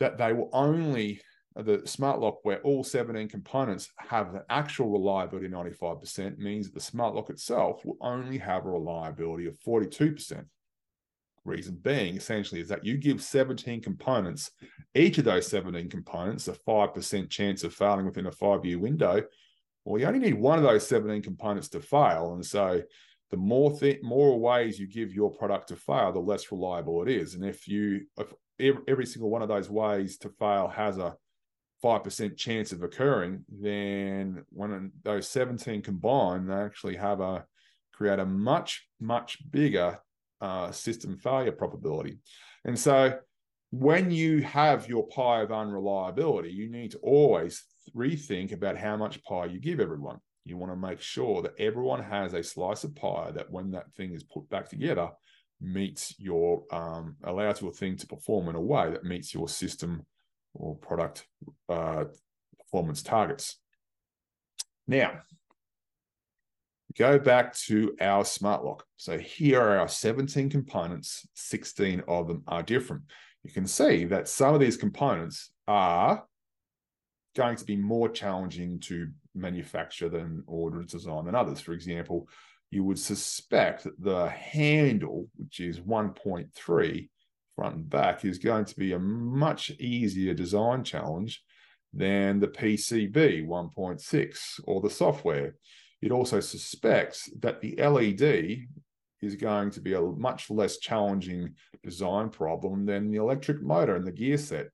[0.00, 1.20] that they will only
[1.56, 6.80] the smart lock where all 17 components have an actual reliability 95% means that the
[6.80, 10.44] smart lock itself will only have a reliability of 42%.
[11.48, 14.50] Reason being essentially is that you give 17 components,
[14.94, 19.22] each of those 17 components a 5% chance of failing within a five year window.
[19.84, 22.34] Well, you only need one of those 17 components to fail.
[22.34, 22.82] And so
[23.30, 27.08] the more th- more ways you give your product to fail, the less reliable it
[27.08, 27.34] is.
[27.34, 31.16] And if you if every, every single one of those ways to fail has a
[31.82, 37.46] 5% chance of occurring, then when those 17 combine, they actually have a
[37.92, 39.98] create a much, much bigger
[40.40, 42.18] uh, system failure probability.
[42.64, 43.18] And so
[43.70, 49.22] when you have your pie of unreliability, you need to always rethink about how much
[49.24, 50.18] pie you give everyone.
[50.44, 53.92] You want to make sure that everyone has a slice of pie that when that
[53.92, 55.10] thing is put back together,
[55.60, 60.06] meets your um, allows your thing to perform in a way that meets your system
[60.54, 61.26] or product
[61.68, 62.04] uh,
[62.58, 63.58] performance targets.
[64.86, 65.20] Now,
[66.98, 68.84] go back to our smart lock.
[68.96, 73.02] So here are our 17 components, 16 of them are different.
[73.44, 76.24] You can see that some of these components are
[77.36, 81.60] going to be more challenging to manufacture than order design than others.
[81.60, 82.28] For example,
[82.70, 87.08] you would suspect that the handle, which is 1.3
[87.54, 91.42] front and back, is going to be a much easier design challenge
[91.94, 95.54] than the PCB 1.6 or the software.
[96.00, 98.66] It also suspects that the LED
[99.20, 104.06] is going to be a much less challenging design problem than the electric motor and
[104.06, 104.68] the gear set.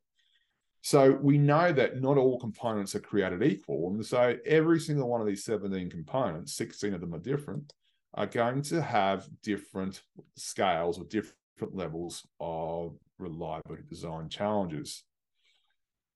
[0.83, 3.91] So we know that not all components are created equal.
[3.91, 7.73] And so every single one of these 17 components, 16 of them are different,
[8.13, 10.03] are going to have different
[10.37, 15.05] scales or different levels of reliability design challenges.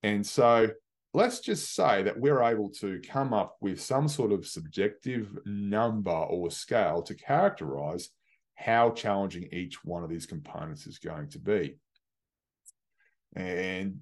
[0.03, 0.68] And so
[1.18, 6.12] let's just say that we're able to come up with some sort of subjective number
[6.12, 8.11] or scale to characterize
[8.54, 11.76] how challenging each one of these components is going to be.
[13.35, 13.98] And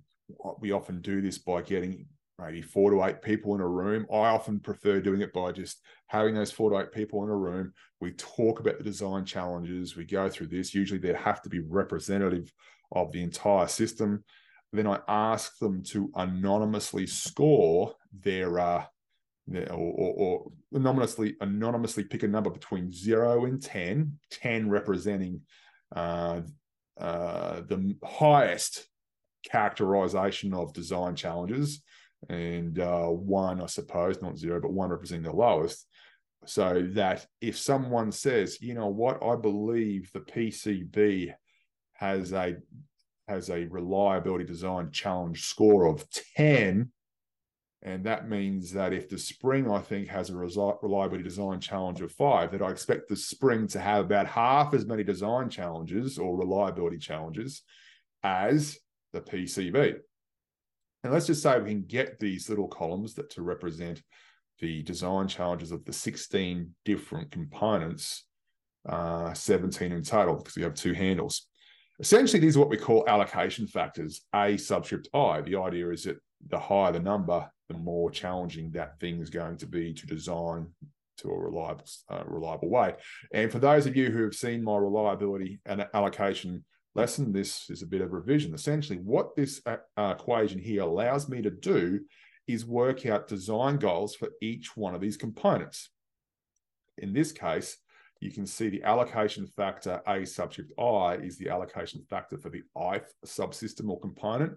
[0.61, 2.05] we often do this by getting
[2.38, 4.05] maybe four to eight people in a room.
[4.12, 7.35] I often prefer doing it by just having those four to eight people in a
[7.35, 7.72] room.
[7.98, 9.96] We talk about the design challenges.
[9.96, 10.74] We go through this.
[10.74, 12.52] Usually, they have to be representative
[12.92, 14.22] of the entire system.
[14.72, 18.85] Then I ask them to anonymously score their, uh,
[19.46, 25.40] their or, or, or anonymously anonymously pick a number between zero and 10, 10 representing
[25.94, 26.40] uh,
[26.98, 28.87] uh, the highest
[29.44, 31.83] characterization of design challenges
[32.29, 35.87] and uh, one, I suppose, not zero, but one representing the lowest.
[36.46, 41.35] So that if someone says, you know what, I believe the PCB
[41.94, 42.57] has a
[43.28, 46.04] has a reliability design challenge score of
[46.36, 46.90] 10.
[47.82, 52.12] And that means that if the spring, I think, has a reliability design challenge of
[52.12, 56.36] five, that I expect the spring to have about half as many design challenges or
[56.36, 57.62] reliability challenges
[58.22, 58.78] as
[59.12, 59.96] the PCB.
[61.04, 64.02] And let's just say we can get these little columns that to represent
[64.58, 68.24] the design challenges of the 16 different components,
[68.88, 71.46] uh, 17 in total, because we have two handles.
[71.98, 75.40] Essentially, these are what we call allocation factors, A subscript I.
[75.40, 79.56] The idea is that the higher the number, the more challenging that thing is going
[79.59, 80.68] to be to design
[81.18, 82.94] to a reliable, uh, reliable way.
[83.32, 87.82] And for those of you who have seen my reliability and allocation lesson, this is
[87.82, 88.54] a bit of revision.
[88.54, 92.00] Essentially, what this uh, equation here allows me to do
[92.46, 95.90] is work out design goals for each one of these components.
[96.98, 97.78] In this case,
[98.20, 102.62] you can see the allocation factor A subscript I is the allocation factor for the
[102.94, 104.55] ith subsystem or component.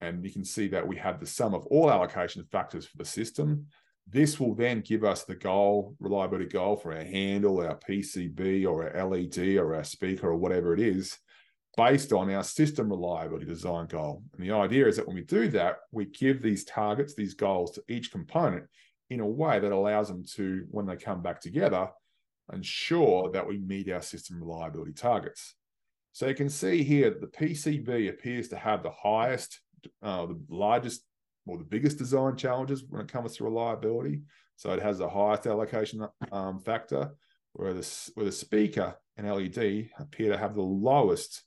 [0.00, 3.04] And you can see that we have the sum of all allocation factors for the
[3.04, 3.66] system.
[4.06, 8.94] This will then give us the goal, reliability goal for our handle, our PCB, or
[8.94, 11.16] our LED, or our speaker, or whatever it is,
[11.78, 14.22] based on our system reliability design goal.
[14.36, 17.70] And the idea is that when we do that, we give these targets, these goals
[17.72, 18.66] to each component
[19.08, 21.88] in a way that allows them to, when they come back together,
[22.52, 25.54] ensure that we meet our system reliability targets.
[26.12, 29.60] So you can see here that the PCB appears to have the highest,
[30.02, 31.04] uh, the largest
[31.46, 34.22] or the biggest design challenges when it comes to reliability.
[34.56, 37.10] So it has the highest allocation um, factor,
[37.54, 41.42] where the, where the speaker and LED appear to have the lowest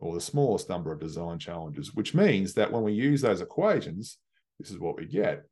[0.00, 4.18] or the smallest number of design challenges, which means that when we use those equations,
[4.58, 5.44] this is what we get.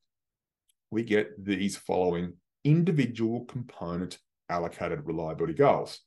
[0.90, 6.00] We get these following individual component allocated reliability goals.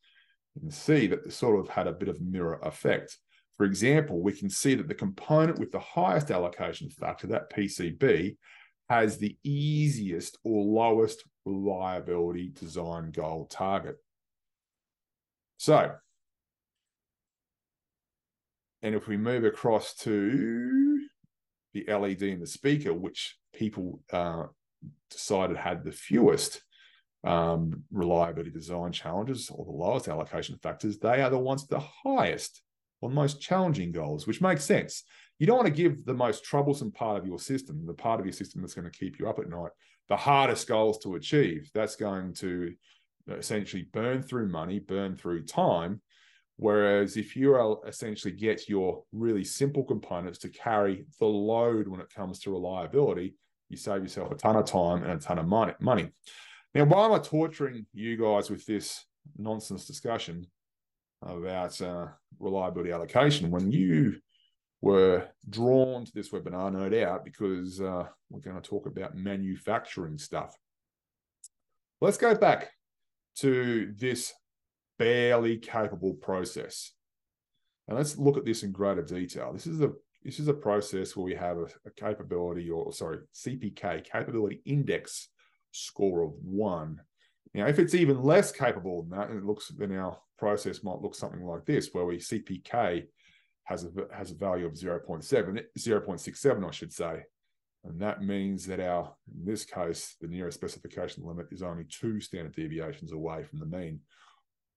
[0.56, 3.18] You can see that they sort of had a bit of mirror effect.
[3.58, 8.38] For example, we can see that the component with the highest allocation factor, that PCB,
[8.90, 13.96] has the easiest or lowest reliability design goal target.
[15.58, 15.92] So,
[18.82, 21.02] and if we move across to
[21.74, 24.46] the LED and the speaker, which people uh,
[25.10, 26.62] decided had the fewest
[27.24, 31.88] um, reliability design challenges or the lowest allocation factors, they are the ones with the
[32.04, 32.62] highest
[33.02, 35.04] or most challenging goals, which makes sense.
[35.40, 38.26] You don't want to give the most troublesome part of your system, the part of
[38.26, 39.72] your system that's going to keep you up at night,
[40.08, 41.70] the hardest goals to achieve.
[41.74, 42.74] That's going to
[43.28, 46.02] essentially burn through money, burn through time.
[46.58, 52.14] Whereas if you essentially get your really simple components to carry the load when it
[52.14, 53.36] comes to reliability,
[53.70, 56.10] you save yourself a ton of time and a ton of money.
[56.74, 59.04] Now, why am I torturing you guys with this
[59.38, 60.48] nonsense discussion
[61.22, 62.08] about uh,
[62.40, 64.16] reliability allocation when you
[64.82, 70.18] were drawn to this webinar, no doubt, because uh, we're going to talk about manufacturing
[70.18, 70.56] stuff.
[72.00, 72.72] Let's go back
[73.40, 74.34] to this
[74.98, 76.94] barely capable process.
[77.88, 79.52] And let's look at this in greater detail.
[79.54, 79.92] This is a
[80.24, 85.30] this is a process where we have a, a capability or sorry, CPK, capability index
[85.72, 87.02] score of one.
[87.54, 91.02] Now, if it's even less capable than that, and it looks then our process might
[91.02, 93.08] look something like this, where we CPK
[93.64, 95.24] has a has a value of 0.7,
[95.78, 97.24] 0.67, I should say.
[97.84, 102.22] And that means that our, in this case, the nearest specification limit is only two
[102.22, 104.02] standard deviations away from the mean.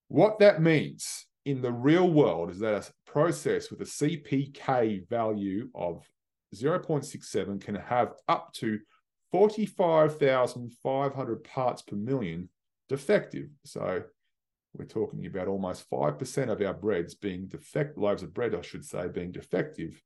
[0.09, 5.69] What that means in the real world is that a process with a CPK value
[5.75, 6.09] of
[6.55, 8.79] 0.67 can have up to
[9.35, 12.49] 45,500 parts per million
[12.89, 13.49] defective.
[13.65, 14.05] So
[14.75, 18.85] we're talking about almost 5% of our breads being defect loaves of bread, I should
[18.85, 20.01] say, being defective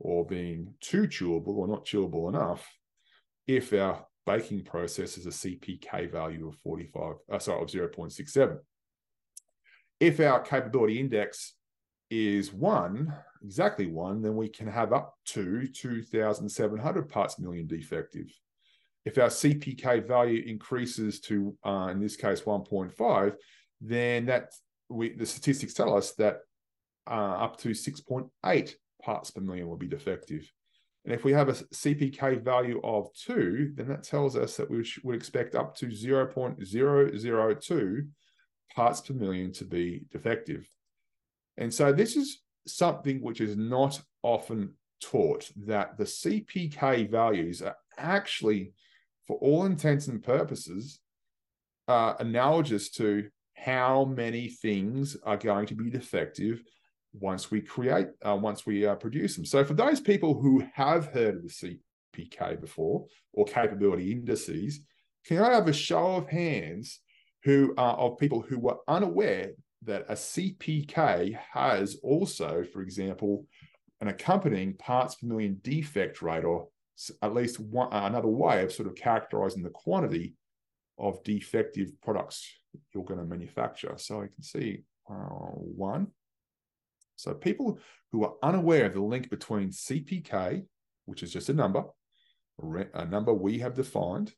[0.00, 2.68] or being too chewable or not chewable enough
[3.46, 8.58] if our baking process is a CPK value of 45, uh, sorry, of 0.67.
[10.00, 11.54] If our capability index
[12.10, 13.14] is one,
[13.44, 18.26] exactly one, then we can have up to 2,700 parts million defective.
[19.04, 23.34] If our CPK value increases to, uh, in this case, 1.5,
[23.80, 24.52] then that
[24.88, 26.38] we the statistics tell us that
[27.10, 30.48] uh, up to 6.8 parts per million will be defective.
[31.04, 34.88] And if we have a CPK value of two, then that tells us that we
[35.02, 38.08] would expect up to 0.002
[38.74, 40.68] parts per million to be defective.
[41.56, 47.76] And so this is something which is not often taught that the CPK values are
[47.98, 48.72] actually,
[49.26, 51.00] for all intents and purposes,
[51.88, 56.62] uh, analogous to how many things are going to be defective
[57.12, 59.44] once we create, uh, once we uh, produce them.
[59.44, 61.80] So for those people who have heard of the
[62.16, 64.80] CPK before or capability indices,
[65.26, 67.00] can I have a show of hands
[67.44, 69.52] who are of people who were unaware
[69.84, 73.46] that a CPK has also, for example,
[74.00, 76.68] an accompanying parts per million defect rate, or
[77.22, 80.34] at least one, another way of sort of characterizing the quantity
[80.98, 82.46] of defective products
[82.94, 83.94] you're going to manufacture.
[83.96, 86.08] So I can see uh, one.
[87.16, 87.78] So people
[88.10, 90.64] who are unaware of the link between CPK,
[91.06, 91.84] which is just a number,
[92.94, 94.32] a number we have defined,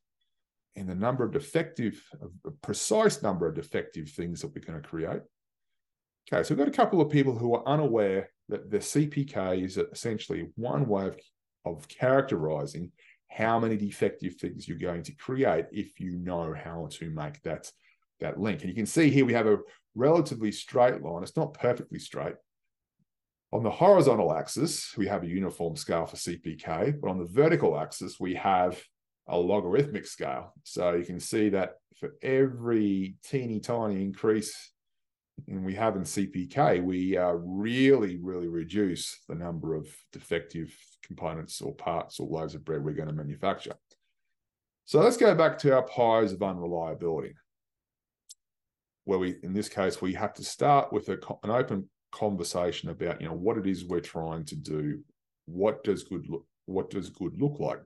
[0.77, 2.03] and the number of defective,
[2.45, 5.23] a precise number of defective things that we're going to create.
[6.33, 9.77] Okay, so we've got a couple of people who are unaware that the CPK is
[9.77, 11.19] essentially one way of,
[11.65, 12.91] of characterizing
[13.29, 17.71] how many defective things you're going to create if you know how to make that,
[18.21, 18.61] that link.
[18.61, 19.59] And you can see here we have a
[19.95, 21.23] relatively straight line.
[21.23, 22.35] It's not perfectly straight.
[23.53, 27.79] On the horizontal axis, we have a uniform scale for CPK, but on the vertical
[27.79, 28.83] axis, we have
[29.29, 30.53] a logarithmic scale.
[30.65, 34.73] So you can see that for every teeny tiny increase
[35.49, 40.75] and we have in CPK, we uh, really, really reduce the number of defective
[41.07, 43.75] components or parts or loaves of bread we're going to manufacture.
[44.85, 47.35] So let's go back to our pies of unreliability,
[49.05, 53.21] where we, in this case, we have to start with a, an open conversation about,
[53.21, 55.03] you know, what it is we're trying to do.
[55.47, 56.47] What does good look?
[56.67, 57.81] What does good look like?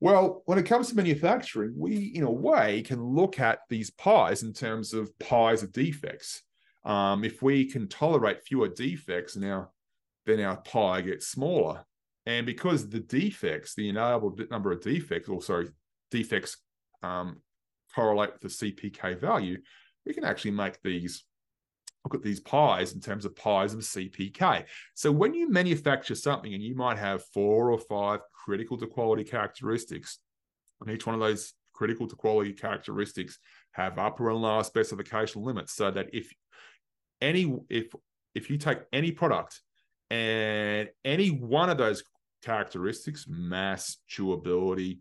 [0.00, 4.42] Well, when it comes to manufacturing, we, in a way, can look at these pies
[4.42, 6.42] in terms of pies of defects.
[6.84, 9.70] Um, if we can tolerate fewer defects, now
[10.24, 11.84] then our pie gets smaller.
[12.26, 15.68] And because the defects, the enabled number of defects, or sorry,
[16.10, 16.58] defects
[17.02, 17.40] um,
[17.94, 19.58] correlate with the CPK value,
[20.06, 21.24] we can actually make these
[22.04, 24.64] look at these pies in terms of pies of CPK.
[24.94, 29.24] So when you manufacture something and you might have four or five critical to quality
[29.24, 30.18] characteristics,
[30.80, 33.38] and each one of those critical to quality characteristics
[33.72, 36.32] have upper and lower specification limits, so that if
[37.20, 37.92] any if
[38.34, 39.60] if you take any product
[40.10, 42.02] and any one of those
[42.42, 44.98] characteristics, mass, chewability,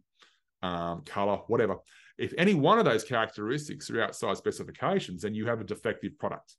[0.62, 1.78] um, color, whatever,
[2.20, 6.56] if any one of those characteristics are outside specifications, then you have a defective product.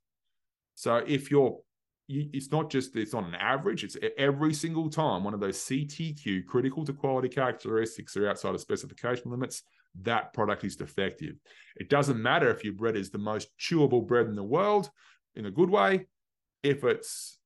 [0.73, 1.59] So if you're,
[2.07, 5.59] you, it's not just it's on an average; it's every single time one of those
[5.59, 9.61] CTQ critical to quality characteristics are outside of specification limits.
[10.01, 11.35] That product is defective.
[11.75, 14.89] It doesn't matter if your bread is the most chewable bread in the world,
[15.35, 16.07] in a good way.
[16.63, 17.37] If it's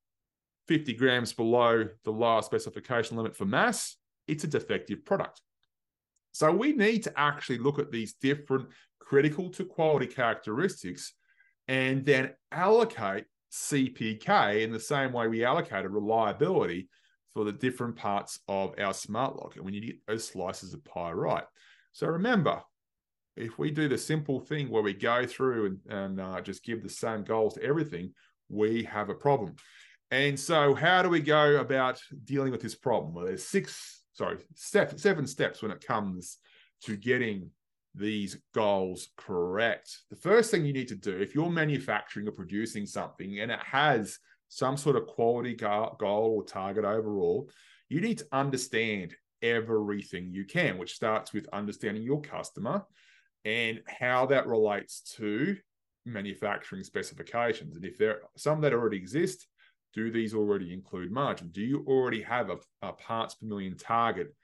[0.67, 3.95] 50 grams below the lower specification limit for mass,
[4.27, 5.41] it's a defective product.
[6.31, 8.67] So we need to actually look at these different
[8.99, 11.13] critical to quality characteristics
[11.67, 16.89] and then allocate CPK in the same way we allocated reliability
[17.33, 19.55] for the different parts of our smart lock.
[19.55, 21.43] And when you get those slices of pie right.
[21.91, 22.61] So remember,
[23.37, 26.81] if we do the simple thing where we go through and, and uh, just give
[26.81, 28.13] the same goals to everything,
[28.49, 29.55] we have a problem.
[30.11, 33.13] And so, how do we go about dealing with this problem?
[33.13, 36.37] Well, there's six sorry, step, seven steps when it comes
[36.83, 37.49] to getting
[37.93, 39.99] these goals correct.
[40.09, 43.59] The first thing you need to do, if you're manufacturing or producing something and it
[43.59, 47.49] has some sort of quality goal or target overall,
[47.89, 52.85] you need to understand everything you can, which starts with understanding your customer
[53.43, 55.57] and how that relates to
[56.05, 57.75] manufacturing specifications.
[57.75, 59.47] And if there are some that already exist,
[59.95, 61.49] do these already include margin?
[61.49, 64.35] Do you already have a, a parts per million target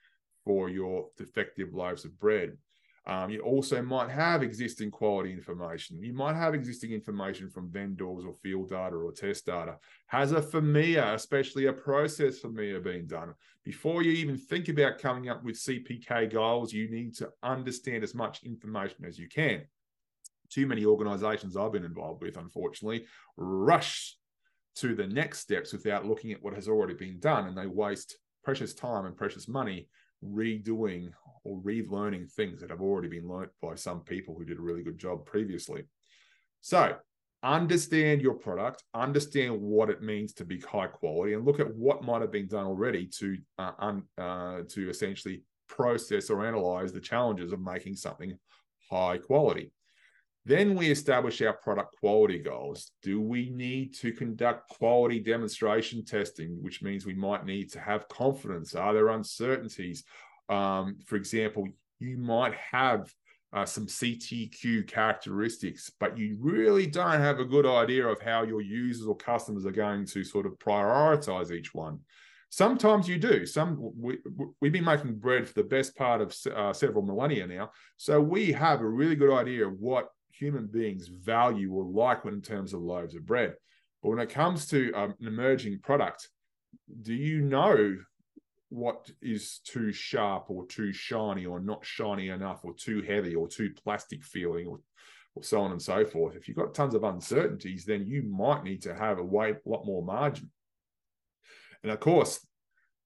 [0.44, 2.56] for your defective loaves of bread?
[3.04, 6.00] Um, you also might have existing quality information.
[6.02, 9.76] You might have existing information from vendors or field data or test data.
[10.06, 13.34] Has a FMEA, especially a process FMEA, been done?
[13.64, 18.14] Before you even think about coming up with CPK goals, you need to understand as
[18.14, 19.62] much information as you can.
[20.48, 24.16] Too many organizations I've been involved with, unfortunately, rush
[24.76, 27.46] to the next steps without looking at what has already been done.
[27.46, 29.88] And they waste precious time and precious money
[30.24, 31.10] redoing
[31.44, 34.82] or relearning things that have already been learnt by some people who did a really
[34.82, 35.84] good job previously.
[36.60, 36.96] So,
[37.42, 42.04] understand your product, understand what it means to be high quality, and look at what
[42.04, 47.00] might have been done already to uh, un, uh, to essentially process or analyze the
[47.00, 48.38] challenges of making something
[48.90, 49.72] high quality.
[50.44, 52.90] Then we establish our product quality goals.
[53.02, 58.08] Do we need to conduct quality demonstration testing, which means we might need to have
[58.08, 58.74] confidence?
[58.74, 60.02] Are there uncertainties?
[60.48, 61.68] Um, for example,
[62.00, 63.12] you might have
[63.52, 68.62] uh, some CTQ characteristics, but you really don't have a good idea of how your
[68.62, 72.00] users or customers are going to sort of prioritize each one.
[72.48, 73.46] Sometimes you do.
[73.46, 74.18] Some we,
[74.60, 78.52] we've been making bread for the best part of uh, several millennia now, so we
[78.52, 80.08] have a really good idea of what
[80.42, 83.54] human beings value or like when in terms of loaves of bread.
[84.02, 86.28] But when it comes to um, an emerging product,
[87.02, 87.96] do you know
[88.70, 93.46] what is too sharp or too shiny or not shiny enough or too heavy or
[93.46, 94.80] too plastic feeling or,
[95.36, 96.34] or so on and so forth?
[96.34, 99.68] If you've got tons of uncertainties, then you might need to have a way a
[99.68, 100.50] lot more margin.
[101.84, 102.44] And of course,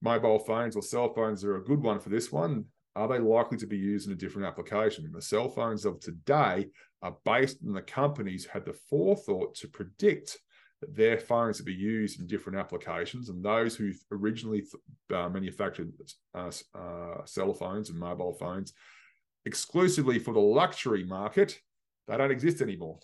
[0.00, 2.66] mobile phones or cell phones are a good one for this one.
[2.96, 5.08] Are they likely to be used in a different application?
[5.12, 6.68] The cell phones of today
[7.02, 10.38] are based on the companies had the forethought to predict
[10.80, 14.64] that their phones would be used in different applications, and those who originally
[15.14, 15.92] uh, manufactured
[16.34, 18.72] uh, uh, cell phones and mobile phones
[19.44, 21.58] exclusively for the luxury market,
[22.08, 22.98] they don't exist anymore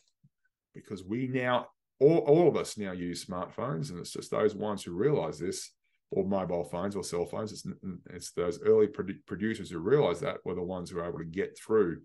[0.74, 1.68] because we now
[2.00, 5.70] all, all of us now use smartphones, and it's just those ones who realize this
[6.12, 7.52] or mobile phones or cell phones.
[7.52, 7.66] It's,
[8.10, 11.24] it's those early produ- producers who realized that were the ones who were able to
[11.24, 12.02] get through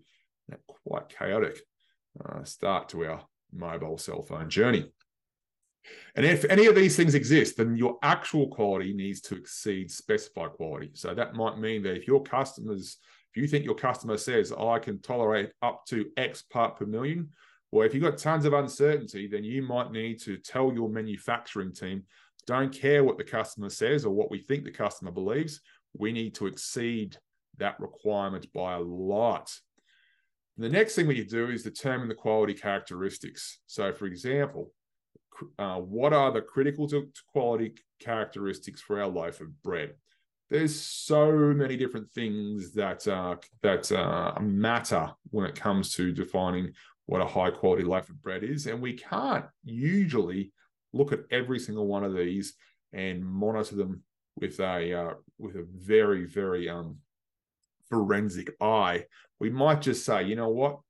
[0.48, 1.60] that quite chaotic
[2.24, 4.90] uh, start to our mobile cell phone journey.
[6.16, 10.52] And if any of these things exist, then your actual quality needs to exceed specified
[10.52, 10.90] quality.
[10.94, 12.96] So that might mean that if your customers,
[13.32, 16.86] if you think your customer says, oh, I can tolerate up to X part per
[16.86, 17.28] million,
[17.70, 21.72] well, if you've got tons of uncertainty, then you might need to tell your manufacturing
[21.72, 22.04] team
[22.48, 25.60] don't care what the customer says or what we think the customer believes.
[25.96, 27.18] We need to exceed
[27.58, 29.54] that requirement by a lot.
[30.56, 33.58] The next thing we do is determine the quality characteristics.
[33.66, 34.72] So, for example,
[35.58, 39.94] uh, what are the critical to, to quality characteristics for our loaf of bread?
[40.50, 46.72] there's so many different things that uh, that uh, matter when it comes to defining
[47.04, 50.52] what a high quality loaf of bread is, and we can't usually
[50.92, 52.54] look at every single one of these
[52.92, 54.02] and monitor them
[54.36, 56.96] with a uh, with a very very um,
[57.88, 59.04] forensic eye.
[59.40, 60.80] We might just say, you know what,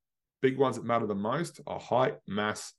[0.43, 2.73] big ones that matter the most are height, mass,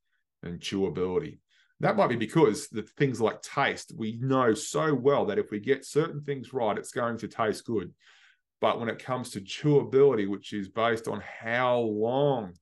[0.43, 1.39] and chewability.
[1.82, 5.59] That might be because the things like taste, we know so well that if we
[5.59, 7.93] get certain things right, it's going to taste good.
[8.59, 12.53] But when it comes to chewability, which is based on how long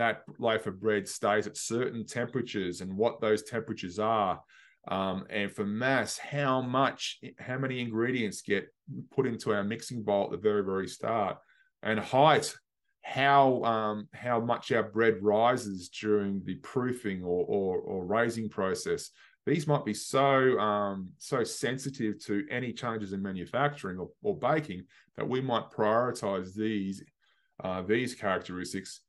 [0.00, 4.40] that loaf of bread stays at certain temperatures and what those temperatures are,
[4.88, 8.72] um, and for mass, how much, how many ingredients get
[9.10, 11.36] put into our mixing bowl at the very, very start,
[11.82, 12.54] and height,
[13.02, 19.10] how um, how much our bread rises during the proofing or, or, or raising process.
[19.46, 24.84] These might be so um, so sensitive to any changes in manufacturing or, or baking
[25.16, 27.02] that we might prioritize these
[27.62, 29.00] uh, these characteristics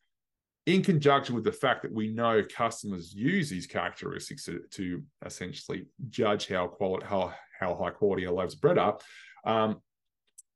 [0.65, 5.85] in conjunction with the fact that we know customers use these characteristics to, to essentially
[6.09, 8.97] judge how quality how how high quality our loaves of bread are.
[9.45, 9.81] Um,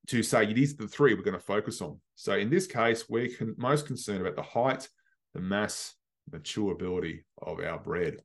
[0.07, 1.99] to say these are the three we're going to focus on.
[2.15, 4.87] So in this case, we're con- most concerned about the height,
[5.33, 5.95] the mass,
[6.29, 8.17] the chewability of our bread.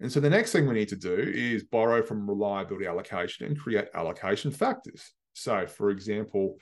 [0.00, 3.58] And so the next thing we need to do is borrow from reliability allocation and
[3.58, 5.10] create allocation factors.
[5.34, 6.56] So, for example,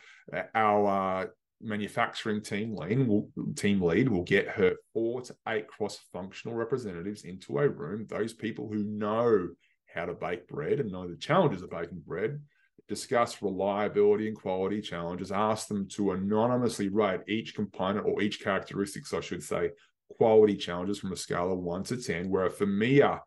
[0.54, 1.26] our uh,
[1.62, 7.58] manufacturing team lead will team lead will get her four to eight cross-functional representatives into
[7.58, 8.06] a room.
[8.08, 9.48] Those people who know
[9.92, 12.40] how to bake bread and know the challenges of baking bread
[12.88, 19.12] discuss reliability and quality challenges, ask them to anonymously rate each component or each characteristics,
[19.12, 19.70] I should say,
[20.10, 23.20] quality challenges from a scale of one to 10, where FMEA,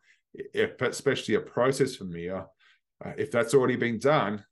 [0.81, 2.45] especially a process FMEA,
[3.05, 4.43] uh, if that's already been done,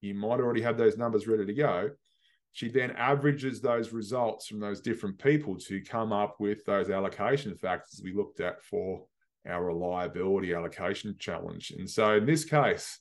[0.00, 1.90] you might already have those numbers ready to go.
[2.54, 7.52] She then averages those results from those different people to come up with those allocation
[7.56, 9.04] factors we looked at for
[9.46, 11.72] our reliability allocation challenge.
[11.76, 13.00] And so in this case,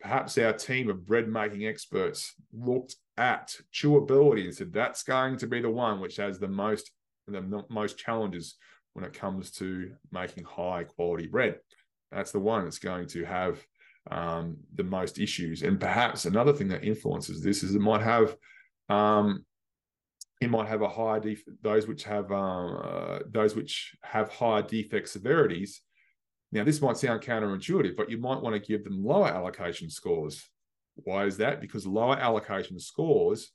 [0.00, 5.46] perhaps our team of bread making experts looked at chewability and said that's going to
[5.46, 6.90] be the one which has the most
[7.26, 8.56] the most challenges
[8.92, 11.58] when it comes to making high quality bread.
[12.12, 13.64] That's the one that's going to have
[14.10, 15.62] um, the most issues.
[15.62, 18.36] And perhaps another thing that influences this is it might have
[18.88, 19.44] um,
[20.40, 24.62] it might have a higher def- those which have um, uh, those which have higher
[24.62, 25.80] defect severities
[26.54, 30.48] now, this might sound counterintuitive, but you might want to give them lower allocation scores.
[30.94, 31.60] Why is that?
[31.60, 33.50] Because lower allocation scores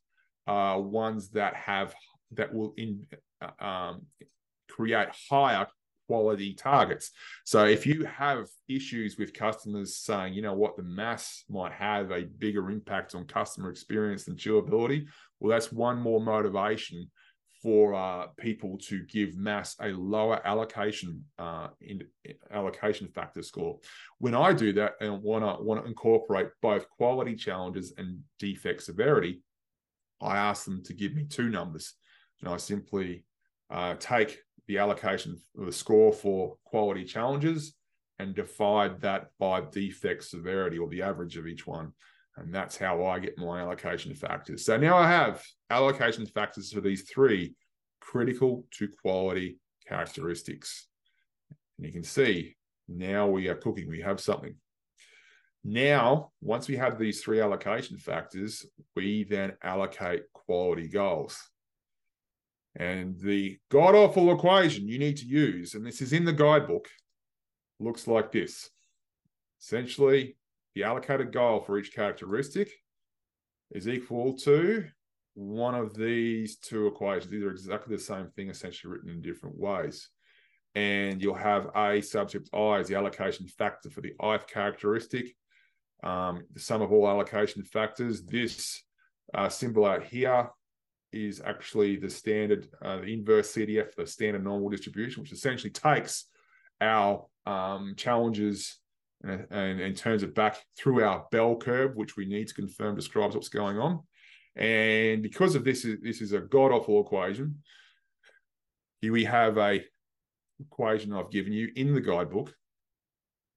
[0.45, 1.95] are ones that have
[2.33, 3.07] that will in,
[3.41, 4.05] uh, um,
[4.67, 5.65] create higher
[6.09, 7.11] quality targets.
[7.45, 12.09] So if you have issues with customers saying, you know what, the mass might have
[12.09, 15.05] a bigger impact on customer experience than chewability,
[15.39, 17.11] well, that's one more motivation
[17.61, 22.01] for uh, people to give mass a lower allocation uh, in,
[22.49, 23.77] allocation factor score.
[24.17, 28.81] When I do that and want to want to incorporate both quality challenges and defect
[28.81, 29.43] severity,
[30.21, 31.93] I ask them to give me two numbers,
[32.39, 33.25] and I simply
[33.69, 34.39] uh, take
[34.69, 37.73] the allocation the score for quality challenges
[38.19, 41.91] and divide that by defect severity or the average of each one.
[42.37, 44.65] And that's how I get my allocation factors.
[44.65, 47.55] So now I have allocation factors for these three
[47.99, 49.57] critical to quality
[49.87, 50.87] characteristics.
[51.77, 52.55] And you can see
[52.87, 54.55] now we are cooking, we have something.
[55.63, 61.37] Now, once we have these three allocation factors, we then allocate quality goals.
[62.75, 66.87] And the god awful equation you need to use, and this is in the guidebook,
[67.79, 68.69] looks like this.
[69.61, 70.37] Essentially,
[70.75, 72.71] the allocated goal for each characteristic
[73.71, 74.85] is equal to
[75.33, 77.31] one of these two equations.
[77.31, 80.09] These are exactly the same thing, essentially written in different ways.
[80.75, 85.35] And you'll have A subscript I as the allocation factor for the ith characteristic.
[86.03, 88.23] Um, the sum of all allocation factors.
[88.23, 88.83] This
[89.33, 90.49] uh, symbol out here
[91.11, 96.25] is actually the standard, uh, the inverse CDF, the standard normal distribution, which essentially takes
[96.81, 98.77] our um, challenges
[99.23, 102.95] and, and, and turns it back through our bell curve, which we need to confirm
[102.95, 104.01] describes what's going on.
[104.55, 107.61] And because of this, this is a god awful equation.
[109.01, 109.83] Here we have a
[110.59, 112.53] equation I've given you in the guidebook,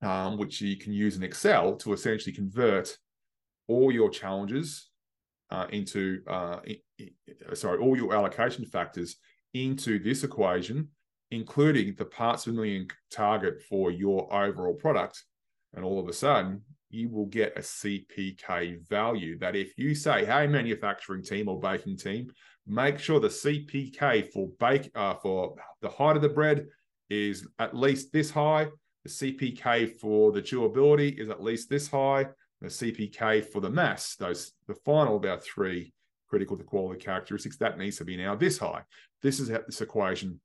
[0.02, 2.96] um, which you can use in Excel to essentially convert
[3.68, 4.90] all your challenges
[5.52, 6.56] uh, into, uh,
[7.52, 9.16] sorry, all your allocation factors
[9.52, 10.88] into this equation,
[11.30, 15.22] including the parts per million target for your overall product.
[15.74, 20.24] And all of a sudden, you will get a CPK value that if you say,
[20.24, 22.30] hey, manufacturing team or baking team,
[22.66, 26.66] make sure the CPK for bake uh, for the height of the bread
[27.10, 28.68] is at least this high.
[29.04, 32.26] The CPK for the chewability is at least this high.
[32.62, 35.92] The CPK for the mass, those the final about three
[36.28, 38.82] critical to quality characteristics, that needs to be now this high.
[39.20, 40.40] This is how this equation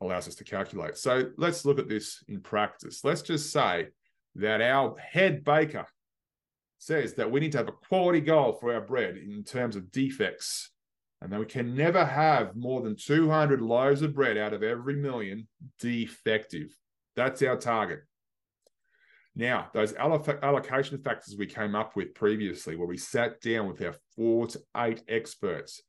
[0.00, 0.96] allows us to calculate.
[0.96, 3.04] So let's look at this in practice.
[3.04, 3.88] Let's just say
[4.34, 5.86] that our head baker
[6.78, 9.92] says that we need to have a quality goal for our bread in terms of
[9.92, 10.70] defects,
[11.20, 14.96] and that we can never have more than 200 loaves of bread out of every
[14.96, 15.46] million
[15.78, 16.76] defective.
[17.14, 18.00] That's our target.
[19.40, 23.94] Now, those allocation factors we came up with previously, where we sat down with our
[24.14, 25.80] four to eight experts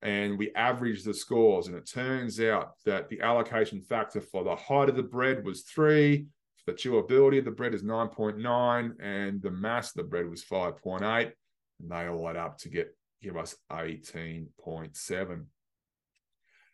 [0.00, 4.54] and we averaged the scores, and it turns out that the allocation factor for the
[4.54, 6.26] height of the bread was three,
[6.66, 11.32] the chewability of the bread is 9.9 and the mass of the bread was 5.8
[11.80, 15.44] and they all add up to get give us 18.7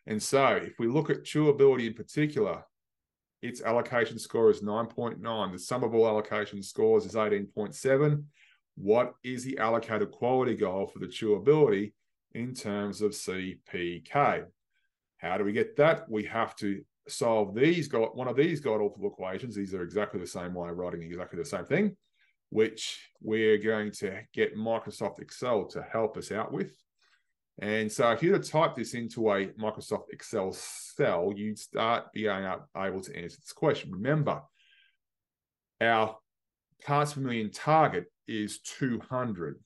[0.07, 2.63] and so if we look at chewability in particular
[3.41, 8.23] its allocation score is 9.9 the sum of all allocation scores is 18.7
[8.75, 11.93] what is the allocated quality goal for the chewability
[12.33, 14.45] in terms of cpk
[15.17, 18.81] how do we get that we have to solve these got one of these god
[18.81, 19.55] awful equations.
[19.55, 21.95] These are exactly the same way writing exactly the same thing,
[22.49, 26.71] which we're going to get Microsoft Excel to help us out with.
[27.59, 32.11] And so if you were to type this into a Microsoft Excel cell, you'd start
[32.13, 33.91] being able to answer this question.
[33.91, 34.41] Remember,
[35.79, 36.17] our
[36.83, 39.59] parts per million target is 200.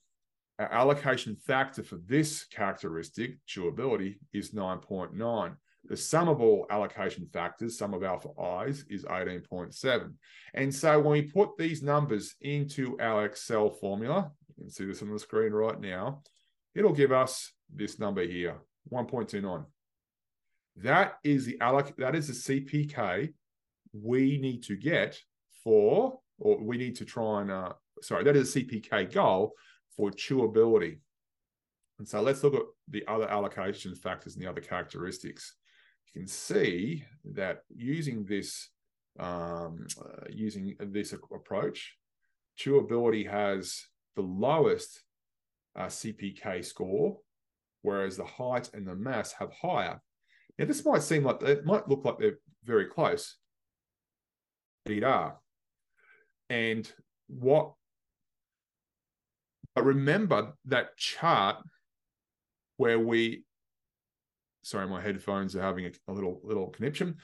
[0.58, 5.56] Our allocation factor for this characteristic, chewability, is 9.9.
[5.88, 10.12] The sum of all allocation factors, sum of alpha i's, is 18.7.
[10.54, 15.02] And so when we put these numbers into our Excel formula, you can see this
[15.02, 16.22] on the screen right now,
[16.74, 18.56] it'll give us this number here,
[18.92, 19.64] 1.29.
[20.76, 23.32] That is the alloc that is the CPK
[23.92, 25.18] we need to get
[25.64, 29.52] for, or we need to try and uh, sorry, that is a CPK goal
[29.96, 30.98] for chewability.
[31.98, 35.54] And so let's look at the other allocation factors and the other characteristics
[36.16, 37.04] you can see
[37.34, 38.70] that using this
[39.18, 41.96] um, uh, using this approach,
[42.58, 43.82] chewability has
[44.14, 45.02] the lowest
[45.74, 47.18] uh, CPK score,
[47.82, 50.00] whereas the height and the mass have higher.
[50.58, 53.36] Now, this might seem like it might look like they're very close.
[54.86, 55.38] Indeed are.
[56.48, 56.90] And
[57.28, 57.72] what
[59.74, 61.56] but remember that chart
[62.78, 63.44] where we
[64.62, 67.16] sorry, my headphones are having a, a little little conniption.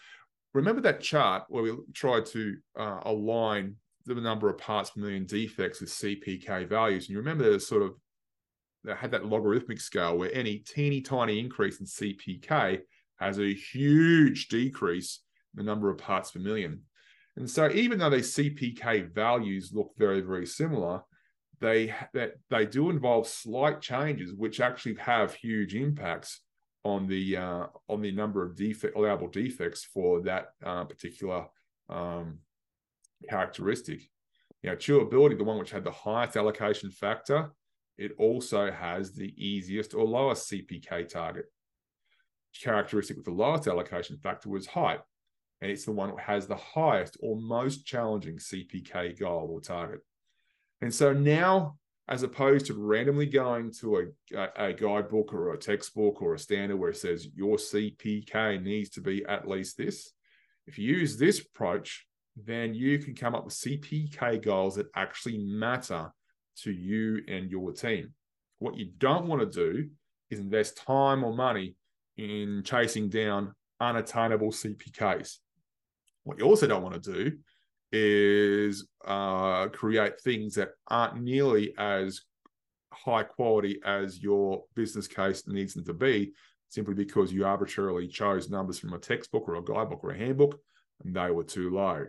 [0.54, 5.24] Remember that chart where we tried to uh, align the number of parts per million
[5.24, 8.01] defects with CPK values, and you remember there's sort of they
[8.96, 12.80] had that logarithmic scale where any teeny tiny increase in CPK
[13.18, 15.20] has a huge decrease
[15.54, 16.82] in the number of parts per million.
[17.36, 21.02] And so even though these CPK values look very, very similar,
[21.60, 26.40] they that they do involve slight changes which actually have huge impacts
[26.84, 31.46] on the uh, on the number of defect allowable defects for that uh, particular
[31.88, 32.38] um,
[33.30, 34.00] characteristic.
[34.62, 37.52] You know, chewability, the one which had the highest allocation factor,
[38.02, 41.44] it also has the easiest or lowest CPK target.
[42.60, 45.00] Characteristic with the lowest allocation factor was height,
[45.60, 50.00] and it's the one that has the highest or most challenging CPK goal or target.
[50.80, 51.76] And so now
[52.08, 56.76] as opposed to randomly going to a, a, guidebook or a textbook or a standard
[56.76, 60.12] where it says your CPK needs to be at least this.
[60.66, 62.04] If you use this approach,
[62.36, 66.12] then you can come up with CPK goals that actually matter
[66.62, 68.12] to you and your team.
[68.58, 69.88] What you don't want to do
[70.30, 71.76] is invest time or money
[72.16, 75.38] in chasing down unattainable CPKs.
[76.24, 77.38] What you also don't want to do
[77.90, 82.22] is uh, create things that aren't nearly as
[82.92, 86.32] high quality as your business case needs them to be,
[86.68, 90.58] simply because you arbitrarily chose numbers from a textbook or a guidebook or a handbook
[91.04, 92.06] and they were too low.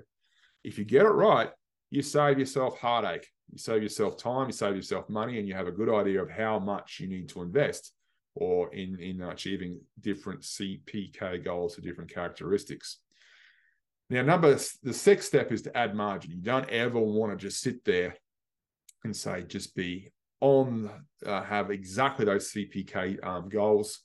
[0.64, 1.50] If you get it right,
[1.94, 5.68] you save yourself heartache, you save yourself time, you save yourself money, and you have
[5.68, 7.94] a good idea of how much you need to invest
[8.34, 12.98] or in, in achieving different CPK goals for different characteristics.
[14.10, 16.32] Now, number the sixth step is to add margin.
[16.32, 18.16] You don't ever want to just sit there
[19.04, 20.90] and say just be on
[21.24, 24.00] uh, have exactly those CPK um, goals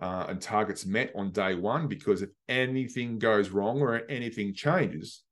[0.00, 5.22] uh, and targets met on day one because if anything goes wrong or anything changes,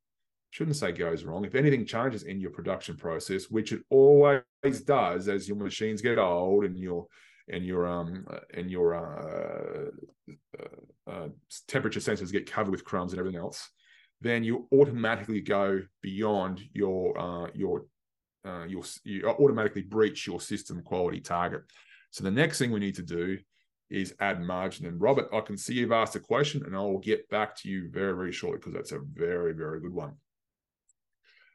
[0.51, 1.45] shouldn't say goes wrong.
[1.45, 6.19] If anything changes in your production process, which it always does as your machines get
[6.19, 7.07] old and your
[7.51, 9.91] and your um and your uh,
[10.59, 11.29] uh, uh,
[11.67, 13.69] temperature sensors get covered with crumbs and everything else,
[14.21, 17.85] then you automatically go beyond your uh, your
[18.47, 21.63] uh, your you automatically breach your system quality target.
[22.11, 23.39] So the next thing we need to do
[23.91, 24.87] is add margin.
[24.87, 27.69] And Robert, I can see you've asked a question, and I will get back to
[27.69, 30.15] you very very shortly because that's a very very good one.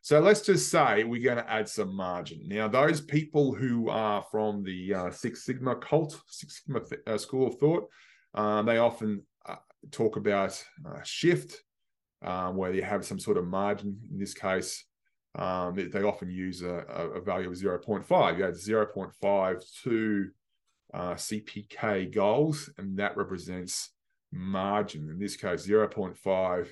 [0.04, 2.41] So let's just say we're going to add some margin.
[2.45, 7.47] Now, those people who are from the uh, Six Sigma cult, Six Sigma uh, school
[7.47, 7.88] of thought,
[8.34, 9.56] um, they often uh,
[9.91, 11.62] talk about uh, shift,
[12.22, 13.97] um, where you have some sort of margin.
[14.12, 14.84] In this case,
[15.36, 16.84] um, they, they, often use a,
[17.16, 18.38] a, value of 0.5.
[18.38, 20.30] You add 0.5 to
[20.93, 23.91] uh, CPK goals, and that represents
[24.34, 25.10] margin.
[25.10, 26.68] In this case, 0.5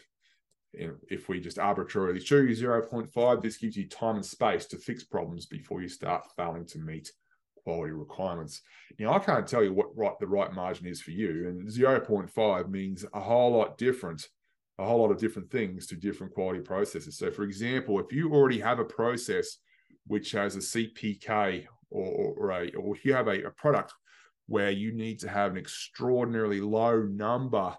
[0.73, 5.45] if we just arbitrarily choose 0.5, this gives you time and space to fix problems
[5.45, 7.11] before you start failing to meet
[7.63, 8.61] quality requirements.
[8.97, 12.69] Now, I can't tell you what right, the right margin is for you, and 0.5
[12.69, 14.27] means a whole lot different,
[14.79, 17.17] a whole lot of different things to different quality processes.
[17.17, 19.57] So, for example, if you already have a process
[20.07, 23.93] which has a CPK or, or, a, or you have a, a product
[24.47, 27.75] where you need to have an extraordinarily low number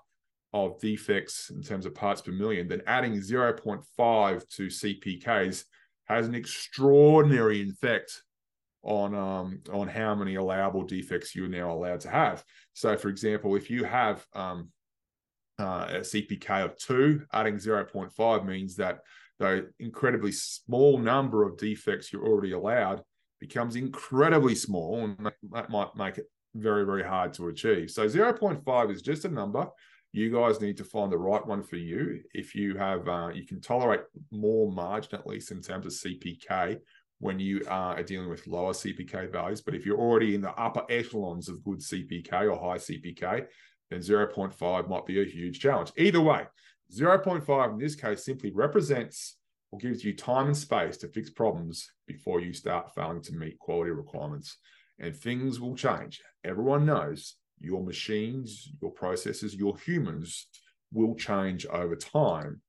[0.53, 5.65] of defects in terms of parts per million, then adding 0.5 to CPKs
[6.07, 8.23] has an extraordinary effect
[8.83, 12.45] on um, on how many allowable defects you're now allowed to have.
[12.73, 14.71] So, for example, if you have um,
[15.59, 19.01] uh, a CPK of two, adding 0.5 means that
[19.39, 23.03] the incredibly small number of defects you're already allowed
[23.41, 27.91] becomes incredibly small, and that might make it very, very hard to achieve.
[27.91, 29.69] So, 0.5 is just a number
[30.13, 32.21] you guys need to find the right one for you.
[32.35, 36.79] If you have, uh, you can tolerate more margin, at least in terms of CPK,
[37.19, 39.63] when you are dealing with lower CPK values.
[39.63, 43.47] But if you're already in the upper echelons of good CPK or high CPK,
[43.91, 45.93] then 0.5 might be a huge challenge.
[45.97, 46.47] Either way,
[46.95, 49.37] 0.5 in this case simply represents
[49.71, 53.59] or gives you time and space to fix problems before you start failing to meet
[53.59, 54.59] quality requirements.
[54.99, 56.21] And things will change.
[56.45, 60.47] Everyone knows your machines, your processes, your humans
[60.93, 62.61] will change over time.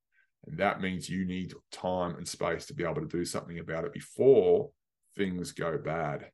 [0.45, 3.85] And that means you need time and space to be able to do something about
[3.85, 4.69] it before
[5.15, 6.29] things go bad.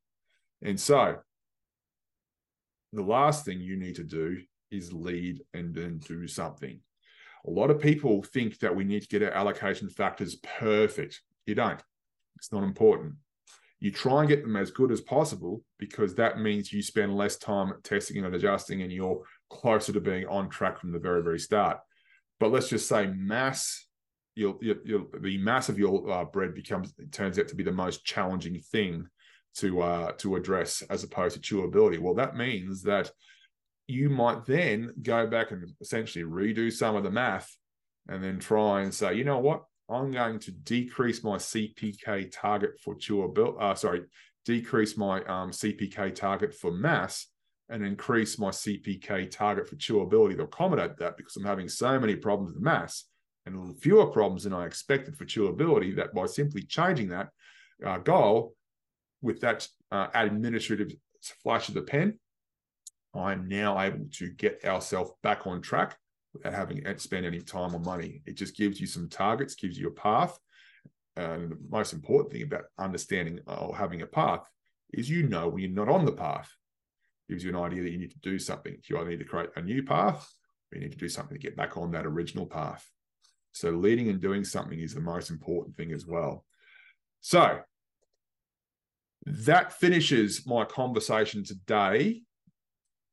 [0.62, 1.18] And so,
[2.92, 4.38] the last thing you need to do
[4.72, 6.80] is lead and then do something.
[7.46, 11.22] A lot of people think that we need to get our allocation factors perfect.
[11.46, 11.82] You don't,
[12.36, 13.16] it's not important
[13.80, 17.38] you try and get them as good as possible because that means you spend less
[17.38, 21.40] time testing and adjusting and you're closer to being on track from the very very
[21.40, 21.80] start.
[22.40, 23.86] But let's just say mass
[24.36, 28.06] you'll, you'll, the mass of your uh, bread becomes turns out to be the most
[28.06, 29.08] challenging thing
[29.56, 32.00] to uh, to address as opposed to chewability.
[32.00, 33.12] Well that means that
[33.88, 37.50] you might then go back and essentially redo some of the math
[38.08, 42.80] and then try and say you know what I'm going to decrease my CPK target
[42.84, 43.56] for chewability.
[43.60, 44.04] Uh, sorry,
[44.46, 47.28] decrease my um, CPK target for mass
[47.70, 52.16] and increase my CPK target for chewability to accommodate that because I'm having so many
[52.16, 53.06] problems with mass
[53.46, 57.30] and fewer problems than I expected for chewability that by simply changing that
[57.86, 58.54] uh, goal
[59.22, 60.94] with that uh, administrative
[61.44, 62.20] flash of the pen,
[63.16, 65.98] I'm now able to get ourselves back on track
[66.34, 68.22] without having to spend any time or money.
[68.26, 70.38] It just gives you some targets, gives you a path.
[71.16, 74.48] And the most important thing about understanding or having a path
[74.94, 76.50] is you know when you're not on the path.
[77.28, 78.78] Gives you an idea that you need to do something.
[78.88, 80.28] You either need to create a new path
[80.72, 82.88] or you need to do something to get back on that original path.
[83.52, 86.46] So leading and doing something is the most important thing as well.
[87.22, 87.60] So
[89.26, 92.22] that finishes my conversation today,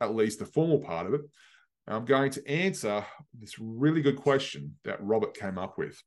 [0.01, 1.23] at least the formal part of it.
[1.89, 3.05] I'm going to answer
[3.39, 6.03] this really good question that Robert came up with.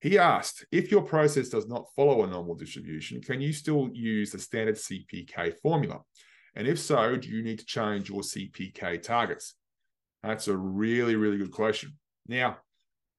[0.00, 4.30] He asked, if your process does not follow a normal distribution, can you still use
[4.30, 6.00] the standard CPK formula?
[6.54, 9.54] And if so, do you need to change your CPK targets?
[10.22, 11.94] That's a really, really good question.
[12.28, 12.58] Now,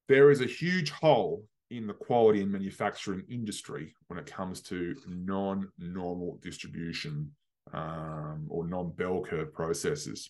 [0.08, 4.96] there is a huge hole in the quality and manufacturing industry when it comes to
[5.08, 7.32] non normal distribution
[7.74, 10.30] um, or non bell curve processes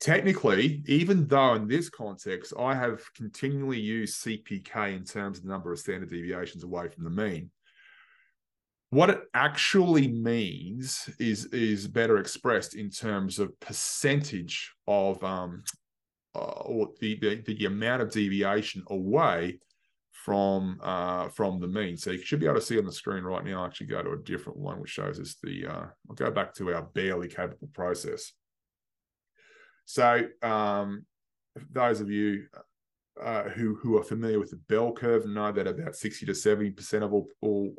[0.00, 5.50] technically, even though in this context, I have continually used CPK in terms of the
[5.50, 7.50] number of standard deviations away from the mean,
[8.90, 15.64] what it actually means is is better expressed in terms of percentage of um,
[16.34, 19.58] uh, or the, the the amount of deviation away
[20.12, 21.96] from uh, from the mean.
[21.96, 23.60] So you should be able to see on the screen right now.
[23.60, 25.66] I'll actually go to a different one which shows us the.
[25.66, 28.32] Uh, I'll go back to our barely capable process.
[29.86, 31.06] So um,
[31.70, 32.46] those of you
[33.22, 36.70] uh, who who are familiar with the bell curve know that about sixty to seventy
[36.70, 37.74] percent of all, all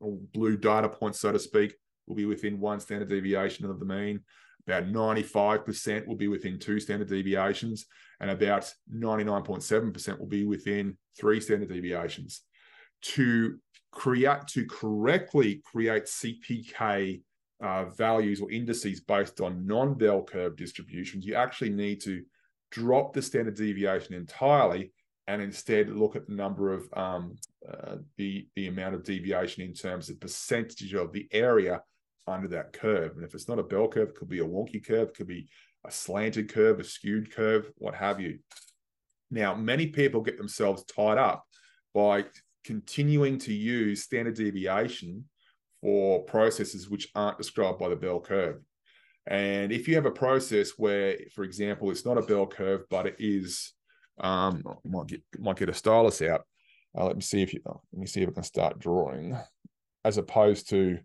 [0.00, 1.74] all blue data points, so to speak,
[2.06, 4.20] will be within one standard deviation of the mean.
[4.66, 7.86] About 95% will be within two standard deviations,
[8.20, 12.42] and about 99.7% will be within three standard deviations.
[13.02, 13.58] To
[13.90, 17.22] create, to correctly create CPK
[17.62, 22.22] uh, values or indices based on non-bell curve distributions, you actually need to
[22.70, 24.92] drop the standard deviation entirely
[25.28, 27.36] and instead look at the number of um,
[27.70, 31.80] uh, the the amount of deviation in terms of percentage of the area
[32.26, 33.12] under that curve.
[33.16, 35.28] And if it's not a bell curve, it could be a wonky curve, it could
[35.28, 35.48] be
[35.86, 38.38] a slanted curve, a skewed curve, what have you.
[39.30, 41.44] Now, many people get themselves tied up
[41.94, 42.26] by
[42.64, 45.24] continuing to use standard deviation
[45.82, 48.60] for processes which aren't described by the bell curve.
[49.26, 53.06] And if you have a process where, for example, it's not a bell curve, but
[53.06, 53.74] it is,
[54.20, 56.42] um, might get might get a stylus out.
[56.96, 59.36] Uh, let me see if you let me see if I can start drawing,
[60.04, 60.98] as opposed to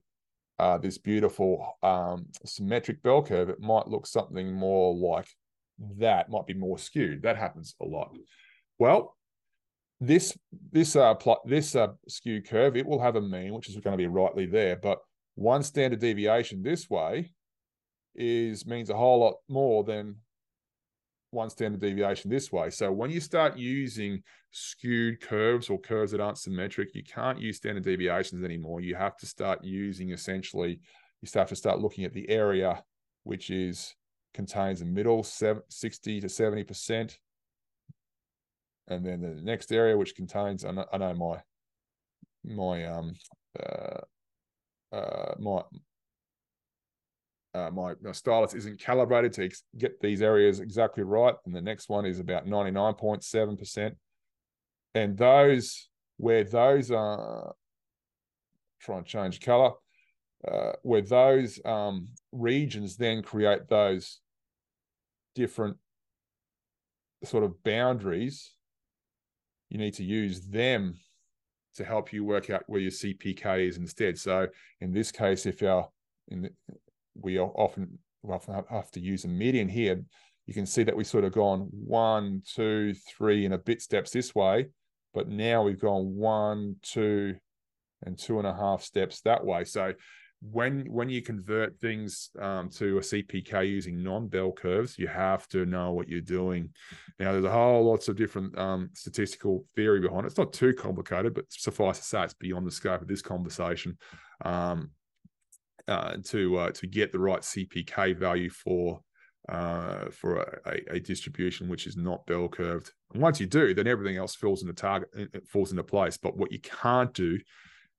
[0.60, 5.28] uh, this beautiful um, symmetric bell curve, it might look something more like
[5.98, 7.22] that, might be more skewed.
[7.24, 8.16] That happens a lot.
[8.80, 9.17] Well,
[10.00, 10.38] this
[10.72, 13.94] this uh plot this uh skew curve, it will have a mean, which is going
[13.94, 15.00] to be rightly there, but
[15.36, 17.32] one standard deviation this way
[18.16, 20.16] is means a whole lot more than
[21.32, 22.70] one standard deviation this way.
[22.70, 27.58] So when you start using skewed curves or curves that aren't symmetric, you can't use
[27.58, 28.82] standard deviations anymore.
[28.82, 30.80] You have to start using essentially,
[31.22, 32.82] you start to start looking at the area
[33.28, 33.94] which is
[34.34, 37.18] contains a middle 60 to 70%.
[38.88, 41.42] And then the next area which contains, I know, I know my
[42.46, 43.14] my um
[43.60, 44.00] uh,
[44.96, 45.62] uh my
[47.58, 51.34] uh, my, my stylus isn't calibrated to get these areas exactly right.
[51.46, 53.96] And the next one is about 99.7%.
[54.94, 57.56] And those, where those are,
[58.80, 59.72] try and change color,
[60.48, 64.20] uh, where those um, regions then create those
[65.34, 65.78] different
[67.24, 68.54] sort of boundaries,
[69.70, 70.96] you need to use them
[71.76, 74.18] to help you work out where your CPK is instead.
[74.18, 74.48] So
[74.82, 75.90] in this case, if our
[76.30, 76.50] the,
[77.16, 80.02] we often often have to use a median here.
[80.46, 84.12] You can see that we've sort of gone one, two, three, and a bit steps
[84.12, 84.68] this way,
[85.14, 87.36] but now we've gone one, two,
[88.04, 89.64] and two and a half steps that way.
[89.66, 89.94] So
[90.42, 95.66] when when you convert things um, to a CPK using non-bell curves, you have to
[95.66, 96.70] know what you're doing.
[97.20, 100.28] Now, there's a whole lots of different um, statistical theory behind it.
[100.28, 103.98] It's not too complicated, but suffice to say, it's beyond the scope of this conversation.
[104.46, 104.92] Um,
[105.88, 109.00] uh, to uh, to get the right CPK value for
[109.50, 112.92] uh, for a, a, distribution which is not bell curved.
[113.14, 116.18] And once you do, then everything else falls into target, it falls into place.
[116.18, 117.40] But what you can't do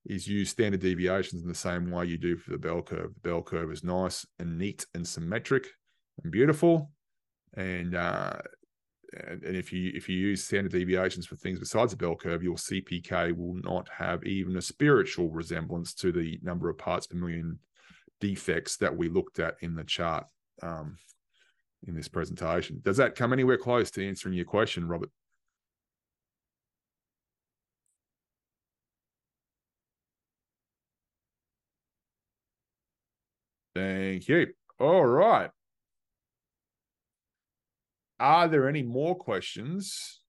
[0.09, 3.13] is use standard deviations in the same way you do for the bell curve.
[3.15, 5.69] The bell curve is nice and neat and symmetric
[6.23, 6.91] and beautiful,
[7.55, 8.39] and uh,
[9.27, 12.43] and, and if you if you use standard deviations for things besides a bell curve,
[12.43, 17.17] your CPK will not have even a spiritual resemblance to the number of parts per
[17.17, 17.59] million
[18.21, 20.27] defects that we looked at in the chart
[20.63, 20.97] um,
[21.87, 22.81] in this presentation.
[22.83, 25.11] Does that come anywhere close to answering your question, Robert?
[33.79, 34.49] Thank you.
[34.81, 35.51] All right.
[38.19, 40.21] Are there any more questions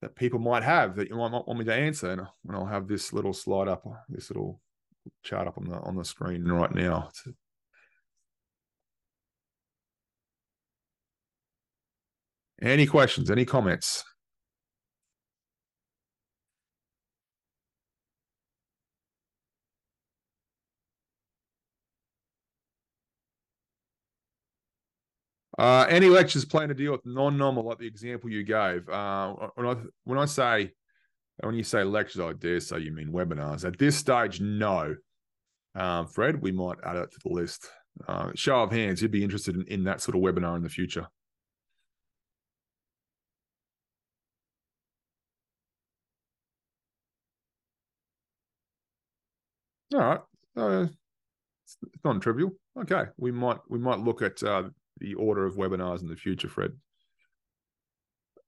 [0.00, 2.10] that people might have that you might want me to answer?
[2.12, 4.62] And I'll have this little slide up, this little
[5.22, 7.10] chart up on the on the screen right now.
[12.62, 13.30] Any questions?
[13.30, 14.02] Any comments?
[25.60, 28.88] Uh, any lectures plan to deal with non-normal, like the example you gave?
[28.88, 30.72] Uh, when I when I say
[31.42, 33.66] when you say lectures, I dare say you mean webinars.
[33.66, 34.96] At this stage, no.
[35.74, 37.68] Um, Fred, we might add it to the list.
[38.08, 40.70] Uh, show of hands, you'd be interested in, in that sort of webinar in the
[40.70, 41.06] future.
[49.92, 50.20] All right,
[50.56, 50.86] uh,
[51.64, 52.52] it's, it's non-trivial.
[52.80, 56.48] Okay, we might we might look at uh, the order of webinars in the future,
[56.48, 56.72] Fred.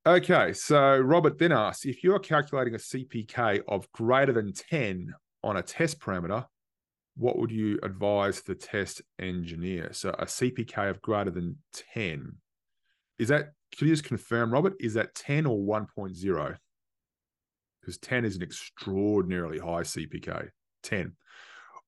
[0.04, 5.56] Okay, so Robert then asks if you're calculating a CPK of greater than 10 on
[5.56, 6.44] a test parameter,
[7.16, 9.90] what would you advise the test engineer?
[9.92, 11.58] So a CPK of greater than
[11.94, 12.34] 10.
[13.18, 16.56] Is that, can you just confirm, Robert, is that 10 or 1.0?
[17.80, 20.48] Because 10 is an extraordinarily high CPK.
[20.82, 21.12] 10.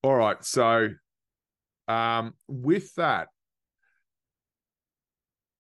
[0.03, 0.45] All right.
[0.45, 0.91] So
[1.89, 3.29] um, with that,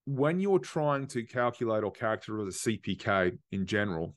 [0.06, 4.14] when you're trying to calculate or characterize a CPK in general,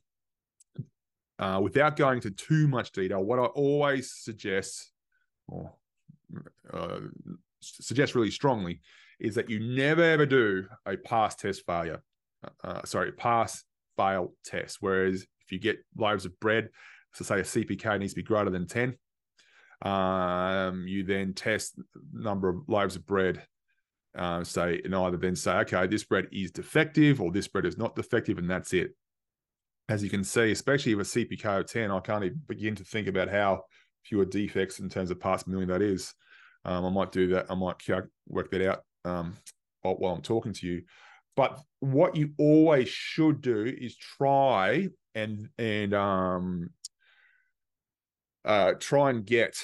[1.39, 4.91] uh, without going into too much detail, what I always suggest,
[5.47, 5.71] or
[6.73, 6.99] uh,
[7.61, 8.81] suggest really strongly,
[9.19, 12.01] is that you never ever do a pass test failure.
[12.43, 13.63] Uh, uh sorry, pass
[13.95, 14.77] fail test.
[14.79, 16.69] Whereas if you get loaves of bread,
[17.13, 18.95] so say a CPK needs to be greater than 10,
[19.81, 21.79] um, you then test
[22.13, 23.43] number of loaves of bread.
[24.18, 27.78] Uh, say and either then say, okay, this bread is defective or this bread is
[27.78, 28.95] not defective, and that's it.
[29.89, 32.84] As you can see, especially with a CPK of 10, I can't even begin to
[32.84, 33.63] think about how
[34.03, 36.13] fewer defects in terms of parts per million that is.
[36.65, 37.45] Um, I might do that.
[37.49, 37.76] I might
[38.28, 39.36] work that out um,
[39.82, 40.84] while I'm talking to you.
[41.36, 46.72] But what you always should do is try and and um,
[48.43, 49.63] uh, try and get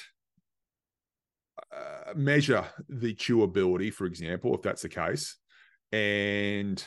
[2.15, 5.37] measure the chewability, for example, if that's the case,
[5.91, 6.83] and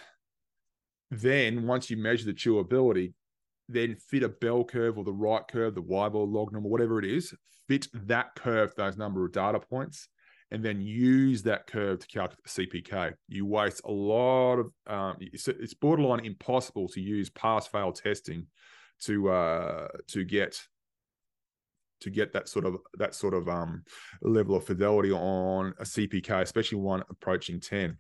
[1.11, 3.13] then once you measure the chewability,
[3.69, 7.35] then fit a bell curve or the right curve, the Weibull lognormal, whatever it is,
[7.69, 10.09] fit that curve, those number of data points,
[10.51, 13.15] and then use that curve to calculate the CPK.
[13.29, 18.47] You waste a lot of um, it's, it's borderline impossible to use pass fail testing
[19.03, 20.61] to uh, to get
[22.01, 23.83] to get that sort of that sort of um,
[24.23, 27.97] level of fidelity on a CPK, especially one approaching 10.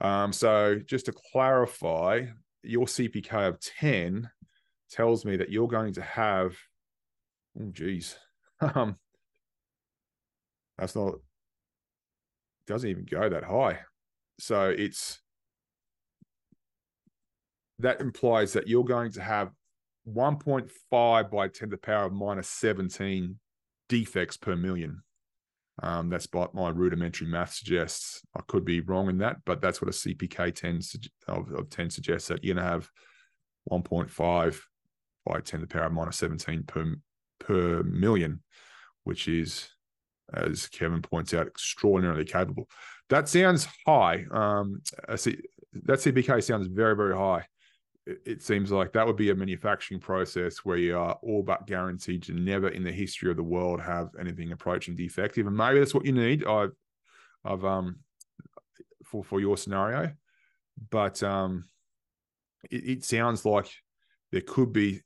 [0.00, 2.26] Um, so just to clarify,
[2.62, 4.28] your CPK of 10
[4.90, 6.56] tells me that you're going to have,
[7.60, 8.16] oh geez,
[8.74, 8.96] um,
[10.78, 11.14] that's not
[12.66, 13.80] doesn't even go that high.
[14.38, 15.20] So it's
[17.78, 19.50] that implies that you're going to have
[20.08, 23.38] 1.5 by 10 to the power of minus 17
[23.88, 25.02] defects per million.
[25.82, 28.20] Um, that's what my rudimentary math suggests.
[28.36, 30.80] I could be wrong in that, but that's what a CPK 10
[31.28, 32.88] of, of 10 suggests that you're going to have
[33.70, 34.60] 1.5
[35.24, 36.94] by 10 to the power of minus 17 per,
[37.38, 38.42] per million,
[39.04, 39.68] which is,
[40.34, 42.68] as Kevin points out, extraordinarily capable.
[43.08, 44.26] That sounds high.
[44.30, 47.46] Um, that CPK sounds very, very high
[48.06, 52.22] it seems like that would be a manufacturing process where you are all but guaranteed
[52.24, 55.46] to never in the history of the world have anything approaching defective.
[55.46, 56.44] And maybe that's what you need.
[56.44, 56.72] I've,
[57.44, 58.00] I've um,
[59.04, 60.12] for for your scenario,
[60.90, 61.64] but um,
[62.70, 63.70] it, it sounds like
[64.32, 65.02] there could be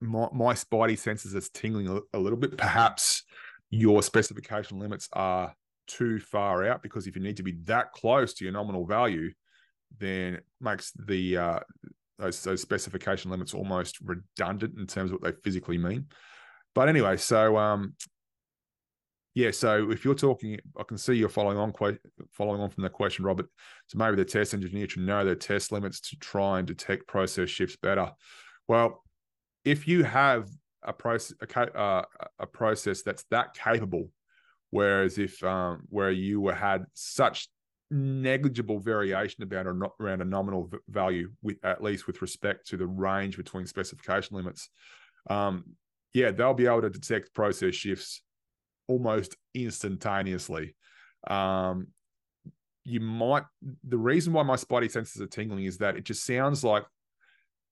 [0.00, 2.56] my, my spidey senses that's tingling a, a little bit.
[2.56, 3.24] Perhaps
[3.70, 5.54] your specification limits are
[5.86, 9.30] too far out because if you need to be that close to your nominal value,
[9.98, 11.60] then makes the uh,
[12.18, 16.06] those those specification limits almost redundant in terms of what they physically mean.
[16.74, 17.94] But anyway, so um,
[19.34, 21.72] yeah, so if you're talking, I can see you're following on
[22.32, 23.46] following on from the question, Robert.
[23.86, 27.50] So maybe the test engineer should know their test limits to try and detect process
[27.50, 28.12] shifts better.
[28.66, 29.02] Well,
[29.64, 30.48] if you have
[30.82, 32.04] a process a, uh,
[32.38, 34.10] a process that's that capable,
[34.70, 37.48] whereas if um, where you had such
[37.90, 39.70] negligible variation about a,
[40.00, 44.68] around a nominal value, with at least with respect to the range between specification limits.
[45.28, 45.64] Um,
[46.12, 48.22] yeah, they'll be able to detect process shifts
[48.88, 50.74] almost instantaneously.
[51.28, 51.88] Um,
[52.84, 53.42] you might
[53.86, 56.84] the reason why my spidey senses are tingling is that it just sounds like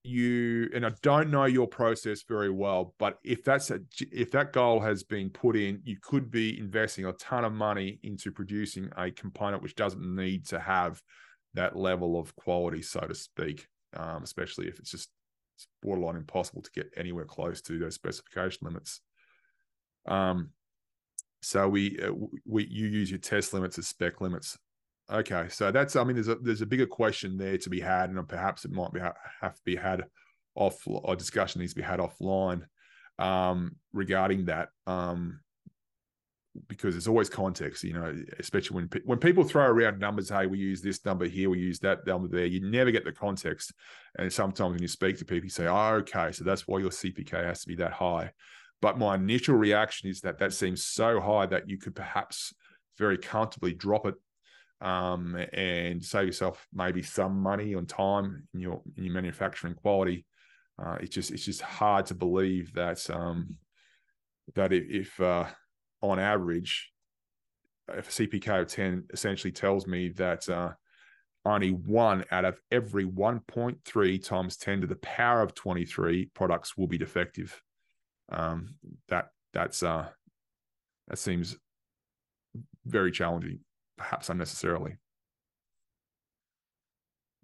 [0.05, 3.79] you and I don't know your process very well, but if that's a
[4.11, 7.99] if that goal has been put in, you could be investing a ton of money
[8.03, 11.01] into producing a component which doesn't need to have
[11.53, 13.67] that level of quality, so to speak.
[13.95, 15.09] Um, especially if it's just
[15.55, 19.01] it's borderline impossible to get anywhere close to those specification limits.
[20.05, 20.49] Um,
[21.41, 22.11] so we uh,
[22.45, 24.57] we you use your test limits as spec limits.
[25.11, 28.09] Okay, so that's I mean there's a there's a bigger question there to be had,
[28.09, 30.03] and perhaps it might be have to be had
[30.55, 32.63] off or discussion needs to be had offline
[33.19, 34.69] um, regarding that.
[34.87, 35.41] Um,
[36.67, 40.29] because there's always context, you know, especially when when people throw around numbers.
[40.29, 42.45] Hey, we use this number here, we use that number there.
[42.45, 43.73] You never get the context,
[44.17, 46.91] and sometimes when you speak to people, you say, "Oh, okay, so that's why your
[46.91, 48.31] CPK has to be that high."
[48.81, 52.53] But my initial reaction is that that seems so high that you could perhaps
[52.97, 54.15] very comfortably drop it
[54.81, 60.25] um, and save yourself maybe some money on time in your in your manufacturing quality.
[60.81, 63.55] Uh, it's just it's just hard to believe that um,
[64.55, 65.45] that if, if uh,
[66.01, 66.91] on average,
[67.89, 70.71] if a CPK of ten essentially tells me that uh,
[71.45, 76.87] only one out of every 1.3 times 10 to the power of 23 products will
[76.87, 77.61] be defective.
[78.31, 78.75] Um,
[79.09, 80.09] that that's uh,
[81.07, 81.55] that seems
[82.85, 83.59] very challenging,
[83.97, 84.97] perhaps unnecessarily.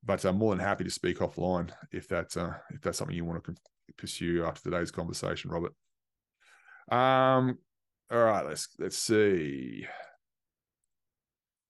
[0.03, 3.25] But I'm more than happy to speak offline if that's uh, if that's something you
[3.25, 3.55] want to
[3.97, 5.73] pursue after today's conversation, Robert.
[6.91, 7.59] Um,
[8.11, 9.85] all right, let's let's see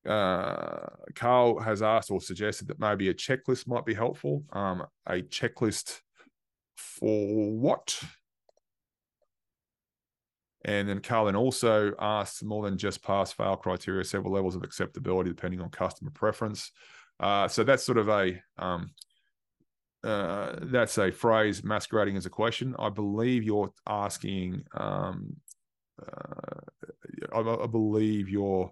[0.07, 4.43] uh, Carl has asked or suggested that maybe a checklist might be helpful.
[4.51, 5.99] Um, a checklist
[6.75, 8.01] for what?
[10.65, 14.63] And then Carl then also asks more than just pass fail criteria, several levels of
[14.63, 16.71] acceptability depending on customer preference.
[17.19, 18.91] Uh, so that's sort of a um,
[20.03, 22.75] uh, that's a phrase masquerading as a question.
[22.79, 24.63] I believe you're asking.
[24.73, 25.35] Um,
[26.01, 26.59] uh,
[27.33, 28.71] I, I, believe you're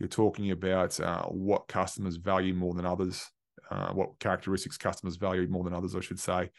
[0.00, 3.30] you're talking about uh, what customers value more than others,
[3.70, 6.50] uh, what characteristics customers value more than others, I should say.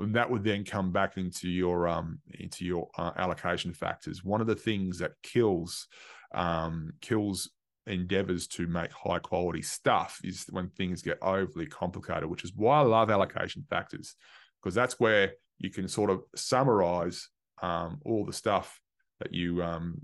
[0.00, 4.24] That would then come back into your um, into your uh, allocation factors.
[4.24, 5.86] One of the things that kills
[6.34, 7.50] um, kills
[7.86, 12.80] endeavors to make high quality stuff is when things get overly complicated, which is why
[12.80, 14.14] I love allocation factors
[14.62, 17.28] because that's where you can sort of summarize
[17.62, 18.80] um, all the stuff
[19.20, 20.00] that you um,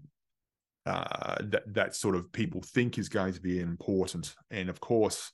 [0.87, 4.35] uh, that that sort of people think is going to be important.
[4.51, 5.33] And of course,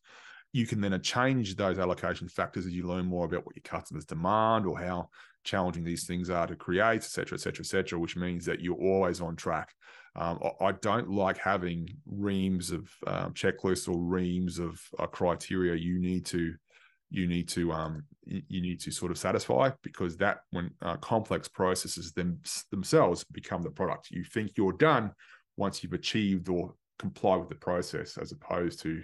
[0.53, 4.05] you can then change those allocation factors as you learn more about what your customers
[4.05, 5.09] demand or how
[5.45, 8.61] challenging these things are to create, et cetera, et cetera, et cetera, which means that
[8.61, 9.73] you're always on track.
[10.17, 16.01] Um, I don't like having reams of um, checklists or reams of uh, criteria you
[16.01, 16.55] need to
[17.13, 21.49] you need to um, you need to sort of satisfy because that when uh, complex
[21.49, 22.41] processes them,
[22.71, 25.13] themselves become the product you think you're done
[25.57, 29.03] once you've achieved or comply with the process, as opposed to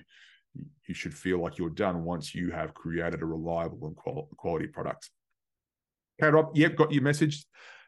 [0.87, 3.97] you should feel like you're done once you have created a reliable and
[4.37, 5.11] quality product.
[6.21, 6.51] Okay, Rob.
[6.55, 7.45] Yep, got your message.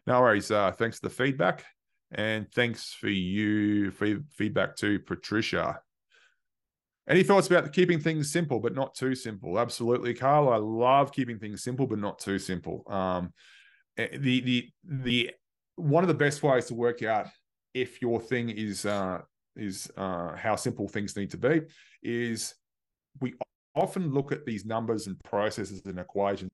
[0.07, 0.51] No worries.
[0.51, 1.65] Uh, thanks for the feedback,
[2.13, 5.81] and thanks for you for feedback to Patricia.
[7.09, 9.59] Any thoughts about keeping things simple but not too simple?
[9.59, 10.51] Absolutely, Carl.
[10.51, 12.85] I love keeping things simple but not too simple.
[12.87, 13.33] Um,
[13.97, 15.31] eh, the the the
[15.77, 17.29] one of the best ways to work out
[17.73, 19.21] if your thing is uh,
[19.59, 21.63] is uh, how simple things need to be,
[22.03, 22.55] is
[23.21, 23.35] we
[23.75, 26.51] often look at these numbers and processes and equations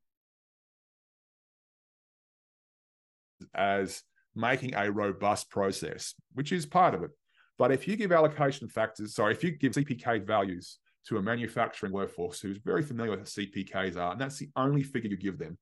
[3.55, 4.03] as
[4.35, 7.11] making a robust process, which is part of it.
[7.57, 11.93] But if you give allocation factors, sorry, if you give CPK values to a manufacturing
[11.93, 15.39] workforce who's very familiar with what CPKs are, and that's the only figure you give
[15.39, 15.57] them,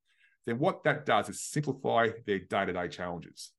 [0.46, 3.52] then what that does is simplify their day to day challenges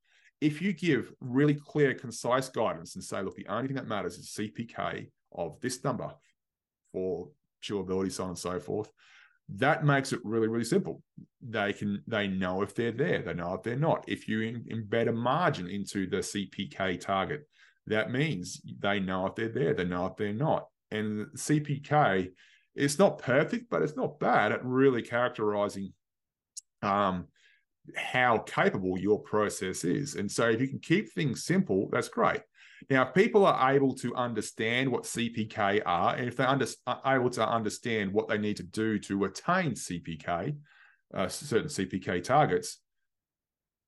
[0.43, 4.17] if you give really clear, concise guidance and say, look, the only thing that matters
[4.17, 6.11] is CPK of this number
[6.91, 7.29] for
[7.63, 8.89] chewability, so on and so forth,
[9.47, 11.01] that makes it really, really simple.
[11.41, 14.03] They can they know if they're there, they know if they're not.
[14.05, 14.39] If you
[14.69, 17.47] embed a margin into the CPK target,
[17.87, 20.67] that means they know if they're there, they know if they're not.
[20.91, 22.31] And CPK,
[22.75, 25.93] it's not perfect, but it's not bad at really characterizing
[26.81, 27.27] um,
[27.95, 30.15] how capable your process is.
[30.15, 32.41] And so if you can keep things simple, that's great.
[32.89, 37.15] Now, if people are able to understand what CPK are, and if they under, are
[37.15, 40.55] able to understand what they need to do to attain CPK,
[41.13, 42.79] uh, certain CPK targets,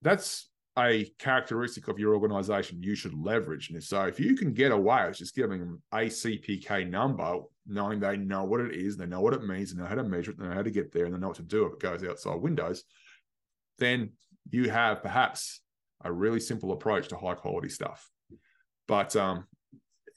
[0.01, 3.69] that's a characteristic of your organization you should leverage.
[3.69, 7.99] And so if you can get away with just giving them a CPK number, knowing
[7.99, 10.31] they know what it is, they know what it means, they know how to measure
[10.31, 11.79] it, they know how to get there, and they know what to do if it
[11.79, 12.83] goes outside windows,
[13.79, 14.11] then
[14.51, 15.61] you have perhaps
[16.03, 18.09] a really simple approach to high quality stuff.
[18.87, 19.45] But um,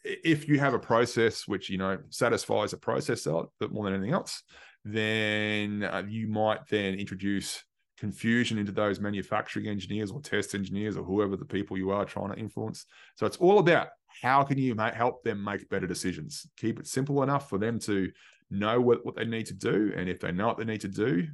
[0.05, 4.14] if you have a process which you know satisfies a process but more than anything
[4.14, 4.43] else,
[4.85, 7.62] then uh, you might then introduce
[7.98, 12.32] confusion into those manufacturing engineers or test engineers or whoever the people you are trying
[12.32, 12.86] to influence.
[13.16, 13.89] So it's all about
[14.22, 16.47] how can you make, help them make better decisions.
[16.56, 18.10] Keep it simple enough for them to
[18.51, 20.89] know what, what they need to do, and if they know what they need to
[20.89, 21.26] do,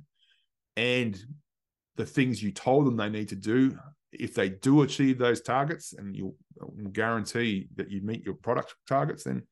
[0.77, 1.19] and
[1.97, 3.79] the things you told them they need to do.
[4.13, 6.37] If they do achieve those targets and you'll,
[6.93, 9.43] guarantee that you meet your product targets, then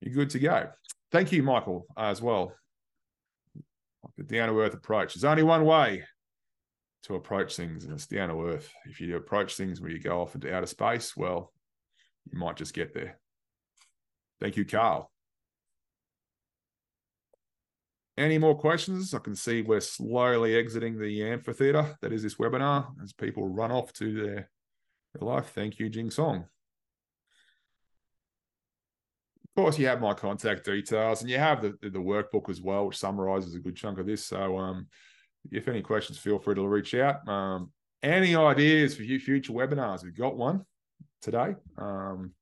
[0.00, 0.68] you're good to go.
[1.12, 2.52] Thank you, Michael, uh, as well.
[4.16, 5.14] The down to earth approach.
[5.14, 6.02] There's only one way
[7.04, 8.68] to approach things, and it's down to earth.
[8.86, 11.52] If you approach things where you go off into outer space, well,
[12.30, 13.18] you might just get there.
[14.40, 15.10] Thank you, Carl.
[18.18, 19.14] Any more questions?
[19.14, 23.70] I can see we're slowly exiting the amphitheater that is this webinar as people run
[23.70, 24.50] off to their,
[25.14, 25.52] their life.
[25.54, 26.44] Thank you, Jing Song.
[29.44, 32.86] Of course, you have my contact details and you have the, the, workbook as well,
[32.86, 34.24] which summarizes a good chunk of this.
[34.26, 34.86] So, um,
[35.50, 37.26] if any questions, feel free to reach out.
[37.28, 37.72] Um,
[38.02, 40.04] any ideas for future webinars?
[40.04, 40.64] We've got one
[41.22, 41.54] today.
[41.76, 42.32] Um,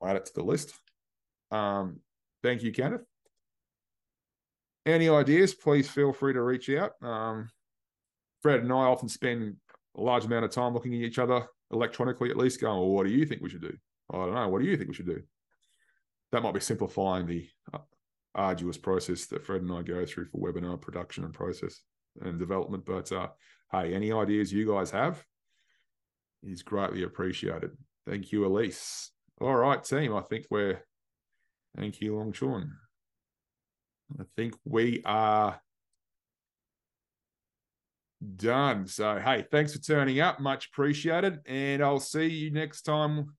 [0.00, 0.72] I'll add it to the list.
[1.50, 2.00] Um,
[2.42, 3.02] thank you, Kenneth.
[4.86, 6.92] Any ideas, please feel free to reach out.
[7.02, 7.48] Um,
[8.42, 9.56] Fred and I often spend
[9.96, 13.06] a large amount of time looking at each other electronically, at least going, well, what
[13.06, 13.76] do you think we should do?
[14.12, 14.48] I don't know.
[14.48, 15.22] What do you think we should do?
[16.32, 17.78] That might be simplifying the uh,
[18.34, 21.80] arduous process that Fred and I go through for webinar production and process
[22.20, 22.84] and development.
[22.84, 23.28] But uh,
[23.72, 25.24] hey, any ideas you guys have
[26.42, 27.70] is greatly appreciated.
[28.06, 29.10] Thank you, Elise.
[29.40, 30.14] All right, team.
[30.14, 30.82] I think we're.
[31.76, 32.72] Thank you, Long Chun.
[34.18, 35.60] I think we are
[38.36, 38.86] done.
[38.86, 40.40] So, hey, thanks for turning up.
[40.40, 41.40] Much appreciated.
[41.46, 43.34] And I'll see you next time.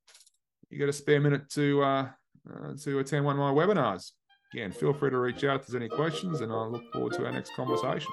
[0.70, 2.10] You got a spare minute to uh,
[2.50, 4.12] uh, to attend one of my webinars.
[4.54, 7.26] Again, feel free to reach out if there's any questions, and I look forward to
[7.26, 8.12] our next conversation.